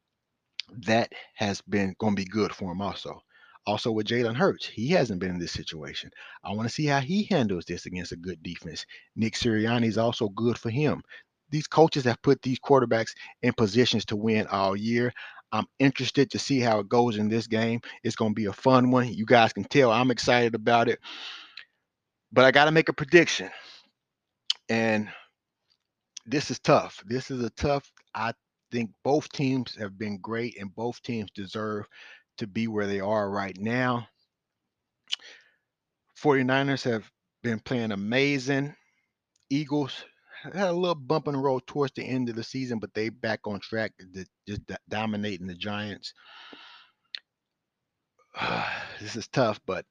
that 0.85 1.13
has 1.35 1.61
been 1.63 1.95
going 1.99 2.17
to 2.17 2.23
be 2.23 2.29
good 2.29 2.53
for 2.53 2.73
him 2.73 2.81
also. 2.81 3.21
Also 3.67 3.91
with 3.91 4.07
Jalen 4.07 4.37
Hurts, 4.37 4.65
he 4.65 4.89
hasn't 4.91 5.21
been 5.21 5.31
in 5.31 5.39
this 5.39 5.53
situation. 5.53 6.11
I 6.45 6.53
want 6.53 6.69
to 6.69 6.75
see 6.75 6.87
how 6.87 7.01
he 7.01 7.25
handles 7.25 7.65
this 7.65 7.87
against 7.87 8.13
a 8.13 8.17
good 8.17 8.41
defense. 8.43 8.87
Nick 9.17 9.35
Sirianni 9.35 9.87
is 9.87 9.99
also 9.99 10.29
good 10.29 10.57
for 10.57 10.71
him 10.71 11.03
these 11.51 11.67
coaches 11.67 12.05
have 12.05 12.21
put 12.23 12.43
these 12.43 12.59
quarterbacks 12.59 13.13
in 13.43 13.53
positions 13.53 14.05
to 14.07 14.17
win 14.17 14.47
all 14.49 14.77
year. 14.77 15.13
I'm 15.53 15.67
interested 15.79 16.31
to 16.31 16.39
see 16.39 16.61
how 16.61 16.81
it 16.81 16.89
goes 16.89 17.17
in 17.17 17.29
this 17.29 17.47
game. 17.47 17.81
It's 18.03 18.17
going 18.17 18.33
to 18.33 18.35
be 18.35 18.47
a 18.47 18.53
fun 18.53 18.91
one. 18.91 19.13
You 19.13 19.25
guys 19.27 19.53
can 19.53 19.65
tell 19.65 19.91
I'm 19.91 20.11
excited 20.11 20.55
about 20.55 20.89
it. 20.89 20.99
But 22.33 22.45
I 22.45 22.51
got 22.51 22.65
to 22.67 22.73
make 22.73 22.89
a 22.89 22.93
prediction. 22.93 23.51
And 24.69 25.09
this 26.27 26.51
is 26.51 26.59
tough. 26.59 27.03
This 27.07 27.31
is 27.31 27.43
a 27.43 27.51
tough. 27.51 27.91
I 28.15 28.33
think 28.73 28.91
both 29.05 29.31
teams 29.31 29.77
have 29.77 29.97
been 29.97 30.19
great 30.19 30.59
and 30.61 30.75
both 30.75 31.01
teams 31.03 31.31
deserve 31.35 31.87
to 32.39 32.47
be 32.47 32.67
where 32.67 32.87
they 32.87 33.01
are 33.01 33.31
right 33.31 33.57
now. 33.59 34.09
49ers 36.21 36.83
have 36.91 37.09
been 37.43 37.61
playing 37.61 37.93
amazing. 37.93 38.75
Eagles 39.49 40.05
had 40.55 40.69
a 40.69 40.73
little 40.73 40.95
bump 40.95 41.27
the 41.27 41.37
road 41.37 41.67
towards 41.67 41.93
the 41.95 42.05
end 42.05 42.29
of 42.29 42.37
the 42.37 42.45
season, 42.45 42.79
but 42.79 42.93
they 42.95 43.09
back 43.09 43.41
on 43.47 43.61
track, 43.61 43.93
just 44.47 44.61
dominating 44.89 45.47
the 45.47 45.55
Giants. 45.55 46.13
this 49.01 49.17
is 49.17 49.29
tough, 49.29 49.61
but 49.67 49.85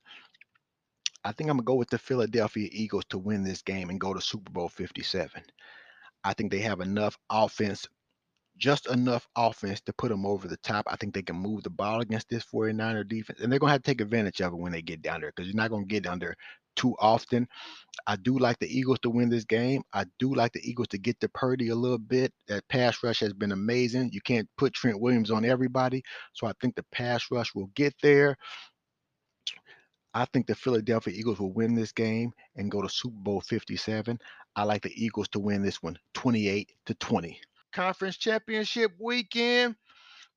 I 1.24 1.32
think 1.32 1.50
I'm 1.50 1.58
gonna 1.58 1.66
go 1.66 1.76
with 1.76 1.90
the 1.90 1.98
Philadelphia 1.98 2.70
Eagles 2.72 3.06
to 3.10 3.18
win 3.18 3.44
this 3.44 3.62
game 3.62 3.90
and 3.90 4.00
go 4.00 4.14
to 4.14 4.22
Super 4.22 4.52
Bowl 4.52 4.70
57. 4.70 5.42
I 6.24 6.34
think 6.34 6.52
they 6.52 6.60
have 6.60 6.82
enough 6.82 7.18
offense, 7.30 7.88
just 8.58 8.88
enough 8.88 9.28
offense 9.36 9.82
to 9.82 9.94
put 9.94 10.10
them 10.10 10.26
over 10.26 10.48
the 10.48 10.58
top. 10.58 10.86
I 10.88 10.96
think 10.96 11.14
they 11.14 11.24
can 11.24 11.36
move 11.36 11.64
the 11.64 11.70
ball 11.72 12.02
against 12.02 12.30
this 12.30 12.46
49er 12.46 13.08
defense, 13.08 13.40
and 13.42 13.52
they're 13.52 13.60
gonna 13.60 13.72
have 13.72 13.82
to 13.82 13.92
take 13.92 14.02
advantage 14.02 14.42
of 14.42 14.54
it 14.54 14.60
when 14.60 14.72
they 14.72 14.84
get 14.84 15.02
down 15.02 15.22
there 15.22 15.32
because 15.36 15.48
you're 15.48 15.56
not 15.56 15.72
gonna 15.72 15.86
get 15.86 16.06
under 16.06 16.36
too 16.76 16.96
often. 17.00 17.48
I 18.08 18.16
do 18.16 18.38
like 18.38 18.60
the 18.60 18.68
Eagles 18.68 19.00
to 19.00 19.10
win 19.10 19.30
this 19.30 19.46
game. 19.46 19.84
I 19.94 20.06
do 20.20 20.34
like 20.34 20.54
the 20.54 20.68
Eagles 20.68 20.90
to 20.90 20.98
get 20.98 21.20
to 21.22 21.30
Purdy 21.30 21.70
a 21.70 21.76
little 21.76 21.98
bit. 21.98 22.34
That 22.48 22.68
pass 22.68 23.04
rush 23.04 23.20
has 23.22 23.34
been 23.34 23.52
amazing. 23.52 24.12
You 24.14 24.22
can't 24.22 24.48
put 24.58 24.74
Trent 24.74 25.00
Williams 25.00 25.32
on 25.32 25.46
everybody. 25.46 26.04
So 26.34 26.48
I 26.48 26.54
think 26.62 26.76
the 26.76 26.86
pass 26.92 27.26
rush 27.32 27.56
will 27.56 27.70
get 27.76 27.94
there. 28.02 28.38
I 30.14 30.26
think 30.26 30.48
the 30.48 30.56
Philadelphia 30.56 31.14
Eagles 31.14 31.40
will 31.40 31.52
win 31.52 31.76
this 31.76 31.92
game 31.92 32.32
and 32.56 32.72
go 32.72 32.82
to 32.82 32.90
Super 32.90 33.18
Bowl 33.18 33.42
57. 33.42 34.18
I 34.56 34.64
like 34.64 34.82
the 34.82 35.04
Eagles 35.04 35.28
to 35.30 35.40
win 35.40 35.62
this 35.62 35.84
one 35.84 35.98
28 36.14 36.72
to 36.86 36.94
20. 36.96 37.40
Conference 37.74 38.16
Championship 38.16 38.92
weekend. 38.98 39.76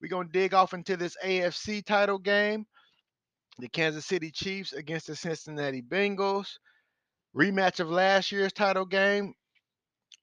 We're 0.01 0.09
going 0.09 0.27
to 0.27 0.33
dig 0.33 0.55
off 0.55 0.75
into 0.75 0.97
this 0.97 1.17
AFC 1.25 1.85
title 1.85 2.19
game 2.19 2.67
the 3.59 3.69
Kansas 3.69 4.07
City 4.07 4.31
Chiefs 4.31 4.73
against 4.73 5.07
the 5.07 5.17
Cincinnati 5.17 5.83
Bengals. 5.83 6.59
Rematch 7.37 7.81
of 7.81 7.91
last 7.91 8.33
year's 8.33 8.53
title 8.53 8.87
game. 8.87 9.35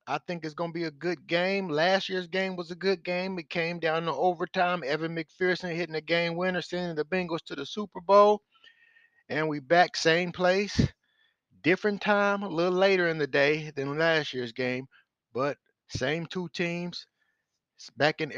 I 0.08 0.20
think 0.28 0.46
it's 0.46 0.54
going 0.54 0.72
to 0.72 0.80
be 0.80 0.84
a 0.84 0.92
good 0.92 1.26
game. 1.28 1.68
Last 1.68 2.10
year's 2.10 2.28
game 2.28 2.56
was 2.56 2.70
a 2.72 2.76
good 2.76 3.04
game. 3.04 3.40
It 3.40 3.50
came 3.50 3.80
down 3.80 4.04
to 4.04 4.14
overtime. 4.14 4.84
Evan 4.86 5.16
McPherson 5.16 5.76
hitting 5.76 5.94
the 5.94 6.02
game 6.02 6.36
winner, 6.36 6.62
sending 6.62 6.96
the 6.96 7.06
Bengals 7.06 7.44
to 7.46 7.56
the 7.56 7.66
Super 7.66 8.02
Bowl. 8.02 8.42
And 9.30 9.50
we 9.50 9.60
back 9.60 9.96
same 9.96 10.32
place, 10.32 10.80
different 11.64 12.02
time, 12.02 12.44
a 12.44 12.48
little 12.48 12.78
later 12.78 13.08
in 13.08 13.18
the 13.18 13.26
day 13.26 13.72
than 13.76 13.98
last 13.98 14.34
year's 14.34 14.52
game, 14.52 14.86
but 15.34 15.58
same 15.88 16.28
two 16.28 16.48
teams. 16.54 17.08
It's 17.78 17.90
back 17.90 18.22
in 18.22 18.32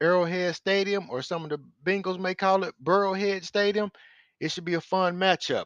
Arrowhead 0.00 0.56
Stadium, 0.56 1.08
or 1.08 1.22
some 1.22 1.44
of 1.44 1.50
the 1.50 1.58
Bengals 1.84 2.18
may 2.18 2.34
call 2.34 2.64
it 2.64 2.74
Burrowhead 2.82 3.44
Stadium. 3.44 3.92
It 4.40 4.50
should 4.50 4.64
be 4.64 4.74
a 4.74 4.80
fun 4.80 5.16
matchup. 5.16 5.64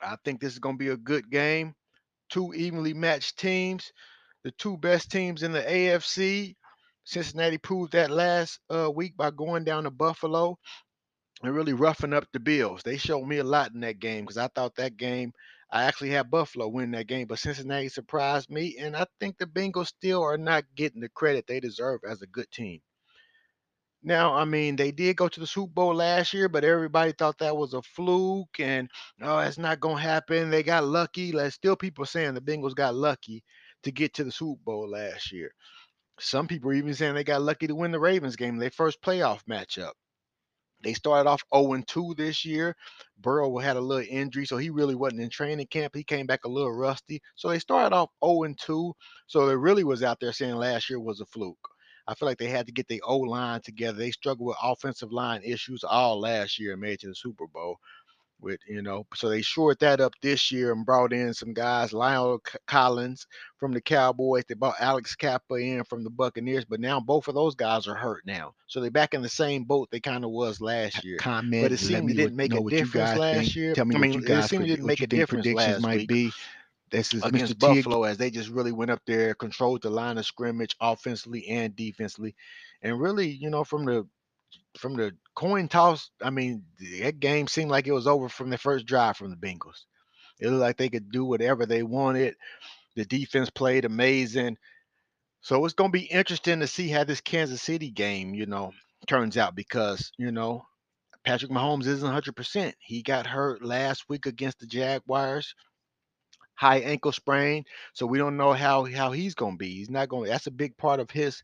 I 0.00 0.16
think 0.24 0.40
this 0.40 0.52
is 0.52 0.58
going 0.58 0.76
to 0.76 0.84
be 0.84 0.90
a 0.90 0.96
good 0.96 1.30
game. 1.30 1.74
Two 2.30 2.52
evenly 2.54 2.94
matched 2.94 3.38
teams, 3.38 3.92
the 4.42 4.50
two 4.52 4.76
best 4.76 5.10
teams 5.10 5.42
in 5.42 5.52
the 5.52 5.62
AFC. 5.62 6.54
Cincinnati 7.04 7.58
proved 7.58 7.92
that 7.92 8.10
last 8.10 8.58
uh, 8.70 8.90
week 8.90 9.16
by 9.16 9.30
going 9.30 9.64
down 9.64 9.84
to 9.84 9.90
Buffalo 9.90 10.58
and 11.42 11.54
really 11.54 11.74
roughing 11.74 12.14
up 12.14 12.26
the 12.32 12.40
Bills. 12.40 12.82
They 12.82 12.96
showed 12.96 13.26
me 13.26 13.38
a 13.38 13.44
lot 13.44 13.72
in 13.74 13.80
that 13.80 13.98
game 13.98 14.22
because 14.22 14.38
I 14.38 14.48
thought 14.48 14.76
that 14.76 14.96
game, 14.96 15.32
I 15.70 15.84
actually 15.84 16.10
had 16.10 16.30
Buffalo 16.30 16.68
win 16.68 16.92
that 16.92 17.06
game, 17.06 17.26
but 17.26 17.38
Cincinnati 17.38 17.88
surprised 17.88 18.50
me. 18.50 18.76
And 18.78 18.96
I 18.96 19.06
think 19.20 19.36
the 19.36 19.46
Bengals 19.46 19.88
still 19.88 20.22
are 20.22 20.38
not 20.38 20.64
getting 20.74 21.00
the 21.00 21.10
credit 21.10 21.46
they 21.46 21.60
deserve 21.60 22.00
as 22.08 22.22
a 22.22 22.26
good 22.26 22.50
team. 22.50 22.80
Now, 24.06 24.34
I 24.34 24.44
mean, 24.44 24.76
they 24.76 24.92
did 24.92 25.16
go 25.16 25.28
to 25.28 25.40
the 25.40 25.46
Super 25.46 25.72
Bowl 25.72 25.94
last 25.94 26.34
year, 26.34 26.48
but 26.48 26.62
everybody 26.62 27.12
thought 27.12 27.38
that 27.38 27.56
was 27.56 27.72
a 27.72 27.80
fluke 27.82 28.60
and 28.60 28.90
oh, 29.22 29.38
it's 29.38 29.56
not 29.58 29.80
gonna 29.80 30.00
happen. 30.00 30.50
They 30.50 30.62
got 30.62 30.84
lucky. 30.84 31.32
Like 31.32 31.52
still 31.52 31.74
people 31.74 32.04
saying 32.04 32.34
the 32.34 32.42
Bengals 32.42 32.74
got 32.74 32.94
lucky 32.94 33.42
to 33.82 33.90
get 33.90 34.12
to 34.14 34.24
the 34.24 34.30
Super 34.30 34.60
Bowl 34.62 34.90
last 34.90 35.32
year. 35.32 35.50
Some 36.20 36.46
people 36.48 36.70
are 36.70 36.74
even 36.74 36.94
saying 36.94 37.14
they 37.14 37.24
got 37.24 37.42
lucky 37.42 37.66
to 37.66 37.74
win 37.74 37.92
the 37.92 38.00
Ravens 38.00 38.36
game, 38.36 38.56
their 38.58 38.70
first 38.70 39.00
playoff 39.02 39.42
matchup. 39.50 39.92
They 40.82 40.92
started 40.92 41.28
off 41.28 41.42
0 41.54 41.82
2 41.86 42.14
this 42.16 42.44
year. 42.44 42.76
Burrow 43.18 43.56
had 43.58 43.76
a 43.76 43.80
little 43.80 44.06
injury, 44.10 44.44
so 44.44 44.58
he 44.58 44.68
really 44.68 44.94
wasn't 44.94 45.22
in 45.22 45.30
training 45.30 45.68
camp. 45.68 45.94
He 45.96 46.04
came 46.04 46.26
back 46.26 46.44
a 46.44 46.48
little 46.48 46.72
rusty. 46.72 47.22
So 47.36 47.48
they 47.48 47.58
started 47.58 47.94
off 47.96 48.10
0 48.22 48.54
2. 48.58 48.94
So 49.26 49.48
it 49.48 49.54
really 49.54 49.84
was 49.84 50.02
out 50.02 50.20
there 50.20 50.32
saying 50.32 50.56
last 50.56 50.90
year 50.90 51.00
was 51.00 51.20
a 51.20 51.26
fluke. 51.26 51.73
I 52.06 52.14
feel 52.14 52.28
like 52.28 52.38
they 52.38 52.48
had 52.48 52.66
to 52.66 52.72
get 52.72 52.88
the 52.88 53.02
O 53.02 53.18
line 53.18 53.60
together. 53.62 53.98
They 53.98 54.10
struggled 54.10 54.48
with 54.48 54.56
offensive 54.62 55.12
line 55.12 55.40
issues 55.42 55.84
all 55.84 56.20
last 56.20 56.58
year 56.58 56.72
and 56.72 56.80
made 56.80 56.94
it 56.94 57.00
to 57.00 57.08
the 57.08 57.14
Super 57.14 57.46
Bowl. 57.46 57.78
With 58.40 58.60
you 58.68 58.82
know, 58.82 59.06
so 59.14 59.30
they 59.30 59.40
shored 59.40 59.78
that 59.78 60.00
up 60.00 60.12
this 60.20 60.52
year 60.52 60.72
and 60.72 60.84
brought 60.84 61.14
in 61.14 61.32
some 61.32 61.54
guys, 61.54 61.92
La'el 61.92 62.40
Collins 62.66 63.26
from 63.56 63.72
the 63.72 63.80
Cowboys. 63.80 64.42
They 64.46 64.54
brought 64.54 64.74
Alex 64.80 65.14
Cappa 65.14 65.54
in 65.54 65.82
from 65.84 66.04
the 66.04 66.10
Buccaneers, 66.10 66.66
but 66.66 66.80
now 66.80 67.00
both 67.00 67.28
of 67.28 67.34
those 67.34 67.54
guys 67.54 67.86
are 67.86 67.94
hurt 67.94 68.26
now, 68.26 68.52
so 68.66 68.80
they're 68.80 68.90
back 68.90 69.14
in 69.14 69.22
the 69.22 69.30
same 69.30 69.64
boat 69.64 69.88
they 69.90 70.00
kind 70.00 70.24
of 70.24 70.30
was 70.30 70.60
last 70.60 71.02
year. 71.04 71.16
Comment, 71.16 71.62
but 71.62 71.72
it 71.72 71.78
seemed 71.78 72.10
it 72.10 72.14
didn't 72.14 72.36
make 72.36 72.52
a 72.52 72.60
difference 72.60 73.18
last 73.18 73.36
think. 73.36 73.56
year. 73.56 73.72
Tell 73.72 73.86
me 73.86 73.94
I 73.94 73.98
mean, 73.98 74.10
what 74.10 74.20
you 74.20 74.26
guys 74.26 74.44
it 74.44 74.48
seemed 74.48 74.64
it 74.64 74.68
didn't 74.68 74.86
make 74.86 75.00
a 75.00 75.06
difference 75.06 75.44
predictions 75.44 75.74
last 75.76 75.82
might 75.82 75.98
week 76.00 76.08
be. 76.08 76.32
This 76.94 77.12
is 77.12 77.24
against 77.24 77.58
Mr. 77.58 77.74
T. 77.74 77.82
Buffalo 77.82 78.04
as 78.04 78.18
they 78.18 78.30
just 78.30 78.50
really 78.50 78.70
went 78.70 78.92
up 78.92 79.02
there, 79.04 79.34
controlled 79.34 79.82
the 79.82 79.90
line 79.90 80.16
of 80.16 80.24
scrimmage 80.24 80.76
offensively 80.80 81.48
and 81.48 81.74
defensively, 81.74 82.36
and 82.82 83.00
really, 83.00 83.28
you 83.28 83.50
know, 83.50 83.64
from 83.64 83.84
the 83.84 84.06
from 84.78 84.96
the 84.96 85.12
coin 85.34 85.66
toss, 85.66 86.10
I 86.22 86.30
mean, 86.30 86.64
that 87.00 87.18
game 87.18 87.48
seemed 87.48 87.70
like 87.70 87.88
it 87.88 87.92
was 87.92 88.06
over 88.06 88.28
from 88.28 88.48
the 88.48 88.58
first 88.58 88.86
drive 88.86 89.16
from 89.16 89.30
the 89.30 89.36
Bengals. 89.36 89.86
It 90.38 90.48
looked 90.48 90.60
like 90.60 90.76
they 90.76 90.88
could 90.88 91.10
do 91.10 91.24
whatever 91.24 91.66
they 91.66 91.82
wanted. 91.82 92.36
The 92.94 93.04
defense 93.04 93.50
played 93.50 93.84
amazing. 93.84 94.56
So 95.40 95.64
it's 95.64 95.74
going 95.74 95.90
to 95.90 95.98
be 95.98 96.04
interesting 96.04 96.60
to 96.60 96.68
see 96.68 96.88
how 96.88 97.02
this 97.02 97.20
Kansas 97.20 97.60
City 97.60 97.90
game, 97.90 98.34
you 98.34 98.46
know, 98.46 98.72
turns 99.08 99.36
out 99.36 99.56
because, 99.56 100.12
you 100.16 100.30
know, 100.30 100.64
Patrick 101.24 101.50
Mahomes 101.50 101.86
isn't 101.86 102.08
100%. 102.08 102.72
He 102.78 103.02
got 103.02 103.26
hurt 103.26 103.64
last 103.64 104.08
week 104.08 104.26
against 104.26 104.60
the 104.60 104.66
Jaguars 104.66 105.54
high 106.54 106.78
ankle 106.78 107.12
sprain. 107.12 107.64
So 107.92 108.06
we 108.06 108.18
don't 108.18 108.36
know 108.36 108.52
how 108.52 108.84
how 108.86 109.12
he's 109.12 109.34
going 109.34 109.54
to 109.54 109.58
be. 109.58 109.70
He's 109.74 109.90
not 109.90 110.08
going. 110.08 110.28
That's 110.30 110.46
a 110.46 110.50
big 110.52 110.76
part 110.76 111.00
of 111.00 111.10
his, 111.10 111.42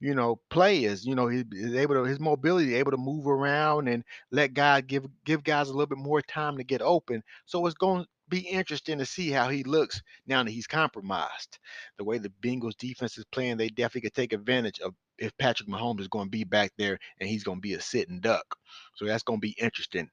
you 0.00 0.14
know, 0.14 0.40
play 0.50 0.84
is 0.84 1.04
you 1.06 1.14
know 1.14 1.28
he 1.28 1.44
is 1.52 1.74
able 1.74 1.94
to 1.96 2.04
his 2.04 2.20
mobility, 2.20 2.74
able 2.74 2.92
to 2.92 2.96
move 2.98 3.26
around 3.26 3.88
and 3.88 4.04
let 4.30 4.54
God 4.54 4.86
give 4.86 5.06
give 5.24 5.44
guys 5.44 5.68
a 5.68 5.72
little 5.72 5.86
bit 5.86 5.98
more 5.98 6.22
time 6.22 6.56
to 6.58 6.64
get 6.64 6.82
open. 6.82 7.22
So 7.46 7.66
it's 7.66 7.76
going 7.76 8.02
to 8.04 8.08
be 8.28 8.40
interesting 8.40 8.98
to 8.98 9.06
see 9.06 9.30
how 9.30 9.48
he 9.48 9.64
looks 9.64 10.02
now 10.26 10.42
that 10.42 10.50
he's 10.50 10.66
compromised. 10.66 11.58
The 11.98 12.04
way 12.04 12.18
the 12.18 12.32
Bengals 12.42 12.76
defense 12.76 13.18
is 13.18 13.24
playing, 13.32 13.56
they 13.56 13.68
definitely 13.68 14.02
could 14.02 14.14
take 14.14 14.32
advantage 14.32 14.80
of 14.80 14.94
if 15.18 15.36
Patrick 15.38 15.68
Mahomes 15.68 16.00
is 16.00 16.08
going 16.08 16.26
to 16.26 16.30
be 16.30 16.44
back 16.44 16.72
there 16.78 16.98
and 17.20 17.28
he's 17.28 17.44
going 17.44 17.58
to 17.58 17.62
be 17.62 17.74
a 17.74 17.80
sitting 17.80 18.20
duck. 18.20 18.56
So 18.96 19.04
that's 19.06 19.22
going 19.24 19.38
to 19.40 19.46
be 19.46 19.56
interesting. 19.58 20.10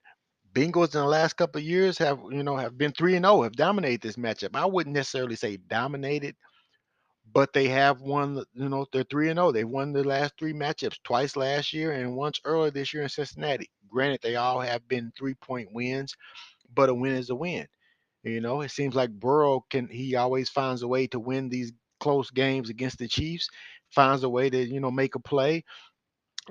Bengals 0.55 0.95
in 0.95 1.01
the 1.01 1.05
last 1.07 1.33
couple 1.35 1.59
of 1.59 1.65
years 1.67 1.97
have, 1.99 2.19
you 2.31 2.43
know, 2.43 2.55
have 2.57 2.77
been 2.77 2.93
3 2.93 3.15
and 3.17 3.25
0, 3.25 3.43
have 3.43 3.53
dominated 3.53 4.01
this 4.01 4.15
matchup. 4.15 4.55
I 4.55 4.65
wouldn't 4.65 4.95
necessarily 4.95 5.35
say 5.35 5.57
dominated, 5.57 6.35
but 7.33 7.53
they 7.53 7.67
have 7.67 8.01
won, 8.01 8.43
you 8.53 8.69
know, 8.69 8.85
they're 8.93 9.03
3 9.03 9.29
and 9.29 9.37
0. 9.37 9.51
They 9.51 9.65
won 9.65 9.93
the 9.93 10.03
last 10.03 10.33
three 10.39 10.53
matchups 10.53 10.97
twice 11.03 11.35
last 11.35 11.73
year 11.73 11.91
and 11.91 12.15
once 12.15 12.39
earlier 12.45 12.71
this 12.71 12.93
year 12.93 13.03
in 13.03 13.09
Cincinnati. 13.09 13.69
Granted, 13.89 14.21
they 14.23 14.35
all 14.37 14.61
have 14.61 14.87
been 14.87 15.11
three-point 15.17 15.69
wins, 15.73 16.15
but 16.73 16.89
a 16.89 16.93
win 16.93 17.15
is 17.15 17.29
a 17.29 17.35
win. 17.35 17.67
You 18.23 18.41
know, 18.41 18.61
it 18.61 18.71
seems 18.71 18.95
like 18.95 19.11
Burrow 19.11 19.65
can 19.69 19.87
he 19.87 20.15
always 20.15 20.49
finds 20.49 20.81
a 20.83 20.87
way 20.87 21.07
to 21.07 21.19
win 21.19 21.49
these 21.49 21.71
close 21.99 22.31
games 22.31 22.69
against 22.69 22.99
the 22.99 23.07
Chiefs, 23.07 23.49
finds 23.91 24.23
a 24.23 24.29
way 24.29 24.49
to, 24.49 24.57
you 24.65 24.79
know, 24.79 24.91
make 24.91 25.15
a 25.15 25.19
play 25.19 25.63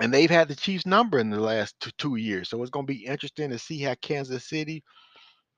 and 0.01 0.13
they've 0.13 0.29
had 0.29 0.47
the 0.47 0.55
Chiefs 0.55 0.85
number 0.85 1.19
in 1.19 1.29
the 1.29 1.39
last 1.39 1.79
two, 1.79 1.91
two 1.97 2.15
years. 2.17 2.49
So 2.49 2.61
it's 2.61 2.71
going 2.71 2.85
to 2.85 2.93
be 2.93 3.05
interesting 3.05 3.49
to 3.49 3.59
see 3.59 3.79
how 3.81 3.95
Kansas 4.01 4.47
City, 4.47 4.83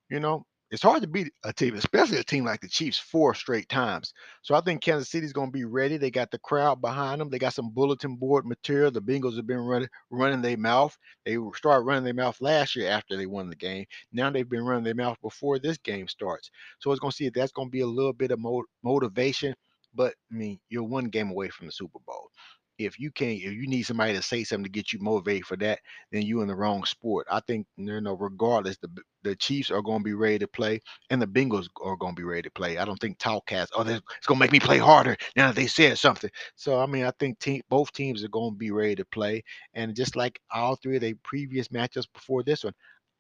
you 0.10 0.20
know, 0.20 0.46
it's 0.70 0.84
hard 0.84 1.02
to 1.02 1.08
beat 1.08 1.32
a 1.46 1.54
team, 1.54 1.76
especially 1.76 2.18
a 2.18 2.24
team 2.24 2.44
like 2.44 2.60
the 2.60 2.68
Chiefs, 2.68 3.00
four 3.00 3.34
straight 3.34 3.70
times. 3.70 4.14
So 4.42 4.54
I 4.54 4.60
think 4.62 4.82
Kansas 4.82 5.10
City's 5.10 5.32
going 5.32 5.48
to 5.48 5.52
be 5.58 5.64
ready. 5.64 5.96
They 5.96 6.12
got 6.12 6.30
the 6.30 6.40
crowd 6.40 6.82
behind 6.82 7.22
them. 7.22 7.30
They 7.30 7.40
got 7.40 7.54
some 7.54 7.70
bulletin 7.70 8.16
board 8.18 8.46
material. 8.46 8.92
The 8.92 9.02
Bengals 9.02 9.38
have 9.38 9.48
been 9.48 9.60
running 9.60 9.88
running 10.10 10.42
their 10.42 10.58
mouth. 10.58 10.98
They 11.26 11.38
started 11.56 11.86
running 11.86 12.04
their 12.04 12.14
mouth 12.14 12.40
last 12.42 12.76
year 12.76 12.90
after 12.90 13.16
they 13.16 13.26
won 13.28 13.50
the 13.50 13.56
game. 13.56 13.86
Now 14.12 14.30
they've 14.30 14.50
been 14.50 14.66
running 14.66 14.84
their 14.84 14.94
mouth 14.94 15.18
before 15.22 15.58
this 15.58 15.78
game 15.78 16.08
starts. 16.10 16.52
So 16.80 16.92
it's 16.92 17.00
going 17.00 17.12
to 17.12 17.16
see 17.16 17.28
if 17.28 17.34
that's 17.34 17.54
going 17.54 17.70
to 17.70 17.72
be 17.72 17.82
a 17.82 17.88
little 17.88 18.14
bit 18.14 18.32
of 18.32 18.40
mo- 18.40 18.66
motivation. 18.84 19.56
But 19.96 20.16
I 20.32 20.36
mean, 20.36 20.60
you're 20.70 20.84
one 20.84 21.06
game 21.06 21.32
away 21.32 21.48
from 21.48 21.68
the 21.68 21.72
Super 21.72 22.00
Bowl. 22.06 22.30
If 22.78 23.00
you 23.00 23.12
can't, 23.12 23.38
if 23.42 23.54
you 23.54 23.68
need 23.68 23.84
somebody 23.84 24.14
to 24.14 24.22
say 24.22 24.44
something 24.44 24.64
to 24.66 24.70
get 24.70 24.94
you 24.94 25.00
motivated 25.00 25.46
for 25.46 25.58
that, 25.58 25.80
then 26.12 26.24
you're 26.24 26.42
in 26.42 26.48
the 26.48 26.56
wrong 26.56 26.84
sport. 26.86 27.28
I 27.32 27.42
think 27.48 27.68
you 27.78 28.02
know, 28.02 28.14
regardless, 28.16 28.78
the 28.78 28.90
the 29.24 29.36
Chiefs 29.36 29.72
are 29.72 29.82
going 29.82 30.00
to 30.00 30.04
be 30.04 30.14
ready 30.14 30.40
to 30.40 30.48
play, 30.48 30.80
and 31.10 31.22
the 31.22 31.28
Bengals 31.28 31.68
are 31.82 31.98
going 31.98 32.16
to 32.16 32.20
be 32.20 32.24
ready 32.26 32.44
to 32.44 32.52
play. 32.52 32.78
I 32.78 32.86
don't 32.86 33.00
think 33.00 33.18
talk 33.18 33.50
has, 33.50 33.70
oh, 33.76 33.82
it's 33.82 34.26
going 34.28 34.38
to 34.38 34.44
make 34.44 34.52
me 34.54 34.60
play 34.60 34.78
harder 34.78 35.18
now 35.36 35.48
that 35.48 35.56
they 35.56 35.68
said 35.68 35.98
something. 35.98 36.30
So 36.56 36.80
I 36.80 36.86
mean, 36.86 37.06
I 37.06 37.12
think 37.20 37.40
both 37.70 37.92
teams 37.94 38.24
are 38.24 38.30
going 38.30 38.54
to 38.54 38.58
be 38.58 38.72
ready 38.72 38.96
to 38.96 39.06
play, 39.06 39.44
and 39.74 39.96
just 39.96 40.16
like 40.16 40.40
all 40.54 40.76
three 40.76 40.96
of 40.96 41.02
the 41.02 41.14
previous 41.24 41.70
matchups 41.70 42.08
before 42.14 42.44
this 42.44 42.64
one, 42.64 42.74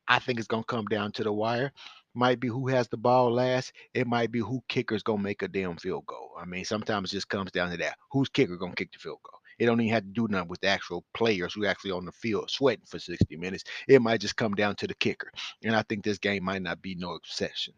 I 0.08 0.20
think 0.20 0.40
it's 0.40 0.48
going 0.48 0.64
to 0.64 0.68
come 0.68 0.86
down 0.86 1.12
to 1.14 1.24
the 1.24 1.34
wire 1.34 1.72
might 2.16 2.40
be 2.40 2.48
who 2.48 2.68
has 2.68 2.88
the 2.90 2.98
ball 2.98 3.32
last. 3.34 3.72
It 3.94 4.08
might 4.08 4.32
be 4.32 4.40
who 4.40 4.62
kicker's 4.68 5.04
gonna 5.04 5.22
make 5.22 5.44
a 5.44 5.48
damn 5.48 5.78
field 5.78 6.06
goal. 6.08 6.32
I 6.40 6.46
mean, 6.46 6.66
sometimes 6.66 7.12
it 7.12 7.18
just 7.18 7.30
comes 7.30 7.52
down 7.52 7.70
to 7.72 7.78
that. 7.78 7.98
Who's 8.12 8.30
kicker 8.30 8.58
gonna 8.58 8.76
kick 8.76 8.92
the 8.92 9.00
field 9.00 9.20
goal? 9.24 9.40
It 9.60 9.66
don't 9.66 9.82
even 9.82 9.94
have 9.94 10.04
to 10.04 10.10
do 10.10 10.28
nothing 10.30 10.50
with 10.50 10.62
the 10.62 10.68
actual 10.68 11.04
players 11.14 11.54
who 11.54 11.66
actually 11.66 11.92
on 11.92 12.06
the 12.06 12.12
field 12.12 12.50
sweating 12.50 12.86
for 12.86 13.00
60 13.00 13.36
minutes. 13.38 13.64
It 13.88 14.02
might 14.02 14.22
just 14.22 14.36
come 14.36 14.54
down 14.54 14.76
to 14.78 14.88
the 14.88 14.96
kicker. 14.96 15.32
And 15.64 15.76
I 15.76 15.84
think 15.84 16.04
this 16.04 16.18
game 16.18 16.44
might 16.44 16.62
not 16.62 16.82
be 16.82 16.96
no 16.96 17.16
exception. 17.16 17.74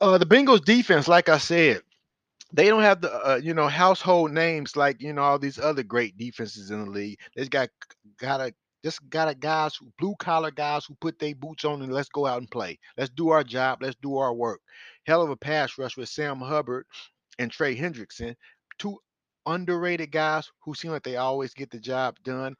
Uh, 0.00 0.18
the 0.18 0.26
Bengals 0.26 0.64
defense, 0.64 1.08
like 1.08 1.28
I 1.28 1.38
said, 1.38 1.82
they 2.52 2.68
don't 2.68 2.82
have 2.82 3.00
the 3.00 3.12
uh, 3.12 3.36
you 3.36 3.54
know 3.54 3.68
household 3.68 4.30
names 4.30 4.76
like 4.76 5.00
you 5.02 5.12
know 5.12 5.22
all 5.22 5.38
these 5.38 5.58
other 5.58 5.82
great 5.82 6.16
defenses 6.16 6.70
in 6.70 6.84
the 6.84 6.90
league. 6.90 7.18
They've 7.34 7.50
got 7.50 7.70
got 8.18 8.40
a 8.40 8.54
just 8.84 9.08
got 9.10 9.28
a 9.28 9.34
guys 9.34 9.78
blue 9.98 10.14
collar 10.18 10.50
guys 10.50 10.84
who 10.84 10.94
put 11.00 11.18
their 11.18 11.34
boots 11.34 11.64
on 11.64 11.82
and 11.82 11.92
let's 11.92 12.08
go 12.08 12.26
out 12.26 12.38
and 12.38 12.50
play. 12.50 12.78
Let's 12.96 13.10
do 13.10 13.30
our 13.30 13.42
job. 13.42 13.78
Let's 13.82 13.96
do 14.00 14.16
our 14.16 14.32
work. 14.32 14.60
Hell 15.06 15.22
of 15.22 15.30
a 15.30 15.36
pass 15.36 15.76
rush 15.76 15.96
with 15.96 16.08
Sam 16.08 16.38
Hubbard 16.38 16.86
and 17.38 17.50
Trey 17.50 17.76
Hendrickson, 17.76 18.36
two 18.78 18.98
underrated 19.46 20.10
guys 20.10 20.50
who 20.62 20.74
seem 20.74 20.90
like 20.90 21.02
they 21.02 21.16
always 21.16 21.54
get 21.54 21.70
the 21.70 21.78
job 21.78 22.16
done. 22.24 22.54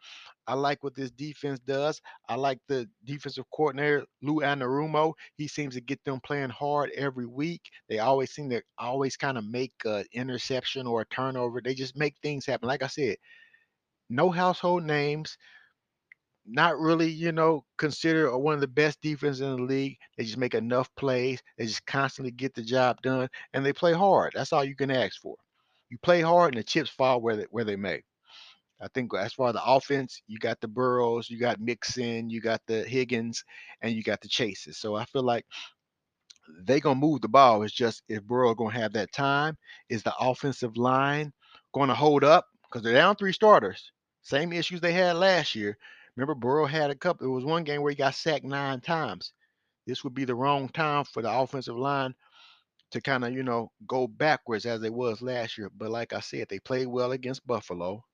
I 0.47 0.55
like 0.55 0.85
what 0.85 0.95
this 0.95 1.11
defense 1.11 1.59
does. 1.61 2.01
I 2.29 2.37
like 2.37 2.61
the 2.69 2.89
defensive 3.05 3.45
coordinator 3.53 4.05
Lou 4.23 4.41
Anarumo. 4.41 5.13
He 5.37 5.49
seems 5.49 5.75
to 5.75 5.81
get 5.81 6.03
them 6.05 6.21
playing 6.21 6.51
hard 6.51 6.91
every 6.97 7.27
week. 7.27 7.63
They 7.89 7.99
always 7.99 8.31
seem 8.31 8.51
to 8.51 8.63
always 8.79 9.17
kind 9.17 9.39
of 9.39 9.45
make 9.45 9.73
an 9.85 10.05
interception 10.13 10.87
or 10.87 11.03
a 11.03 11.07
turnover. 11.07 11.61
They 11.61 11.75
just 11.75 11.97
make 11.97 12.15
things 12.23 12.47
happen. 12.47 12.69
Like 12.69 12.83
I 12.83 12.89
said, 12.89 13.17
no 14.09 14.31
household 14.31 14.85
names. 14.85 15.37
Not 16.49 16.79
really, 16.79 17.11
you 17.11 17.33
know, 17.33 17.65
considered 17.77 18.37
one 18.37 18.55
of 18.55 18.61
the 18.61 18.69
best 18.69 19.01
defenses 19.03 19.41
in 19.41 19.57
the 19.57 19.63
league. 19.63 19.97
They 20.17 20.25
just 20.25 20.37
make 20.37 20.55
enough 20.55 20.89
plays. 20.97 21.43
They 21.59 21.67
just 21.67 21.85
constantly 21.87 22.31
get 22.31 22.55
the 22.55 22.63
job 22.63 23.03
done, 23.03 23.29
and 23.53 23.67
they 23.67 23.73
play 23.73 23.93
hard. 23.93 24.33
That's 24.37 24.53
all 24.53 24.65
you 24.65 24.77
can 24.77 24.93
ask 24.93 25.21
for. 25.21 25.35
You 25.91 25.99
play 25.99 26.21
hard, 26.21 26.55
and 26.55 26.61
the 26.61 26.65
chips 26.65 26.91
fall 26.91 27.21
where 27.21 27.37
they, 27.37 27.47
where 27.51 27.65
they 27.65 27.77
may. 27.77 28.03
I 28.81 28.89
think 28.89 29.15
as 29.15 29.33
far 29.33 29.49
as 29.49 29.55
the 29.55 29.65
offense, 29.65 30.21
you 30.27 30.39
got 30.39 30.61
the 30.61 30.69
Burrows, 30.69 31.31
you 31.31 31.39
got 31.39 31.61
Mixon, 31.61 32.29
you 32.29 32.41
got 32.41 32.61
the 32.67 32.85
Higgins, 32.85 33.43
and 33.81 33.95
you 33.95 34.03
got 34.03 34.21
the 34.21 34.29
Chases. 34.29 34.77
So 34.77 34.95
I 34.95 35.05
feel 35.07 35.23
like 35.23 35.47
they 36.63 36.81
gonna 36.81 37.01
move 37.01 37.23
the 37.23 37.29
ball. 37.29 37.63
It's 37.63 37.73
just 37.73 38.03
if 38.09 38.23
Burrow 38.23 38.55
gonna 38.55 38.79
have 38.79 38.93
that 38.93 39.13
time, 39.13 39.57
is 39.89 40.03
the 40.03 40.15
offensive 40.21 40.77
line 40.77 41.33
gonna 41.73 41.95
hold 41.95 42.23
up? 42.23 42.47
Because 42.65 42.83
they're 42.83 42.93
down 42.93 43.17
three 43.17 43.33
starters. 43.33 43.93
Same 44.23 44.53
issues 44.53 44.81
they 44.81 44.93
had 44.93 45.17
last 45.17 45.55
year. 45.55 45.79
Remember, 46.17 46.35
Burrow 46.35 46.67
had 46.67 46.91
a 46.91 46.95
couple. 46.95 47.27
It 47.27 47.31
was 47.31 47.45
one 47.45 47.65
game 47.65 47.83
where 47.83 47.91
he 47.91 47.97
got 47.97 48.15
sacked 48.15 48.45
nine 48.45 48.81
times. 48.81 49.33
This 49.87 50.03
would 50.03 50.15
be 50.15 50.25
the 50.25 50.35
wrong 50.35 50.69
time 50.69 51.05
for 51.05 51.23
the 51.23 51.31
offensive 51.31 51.77
line 51.77 52.15
to 52.93 53.01
kind 53.01 53.25
of, 53.25 53.33
you 53.33 53.43
know, 53.43 53.71
go 53.87 54.07
backwards 54.07 54.67
as 54.67 54.83
it 54.83 54.93
was 54.93 55.23
last 55.23 55.59
year. 55.59 55.71
But 55.77 55.91
like 55.91 56.13
I 56.13 56.21
said, 56.21 56.49
they 56.49 56.59
played 56.61 56.87
well 56.87 57.13
against 57.13 57.47
Buffalo. 57.47 58.05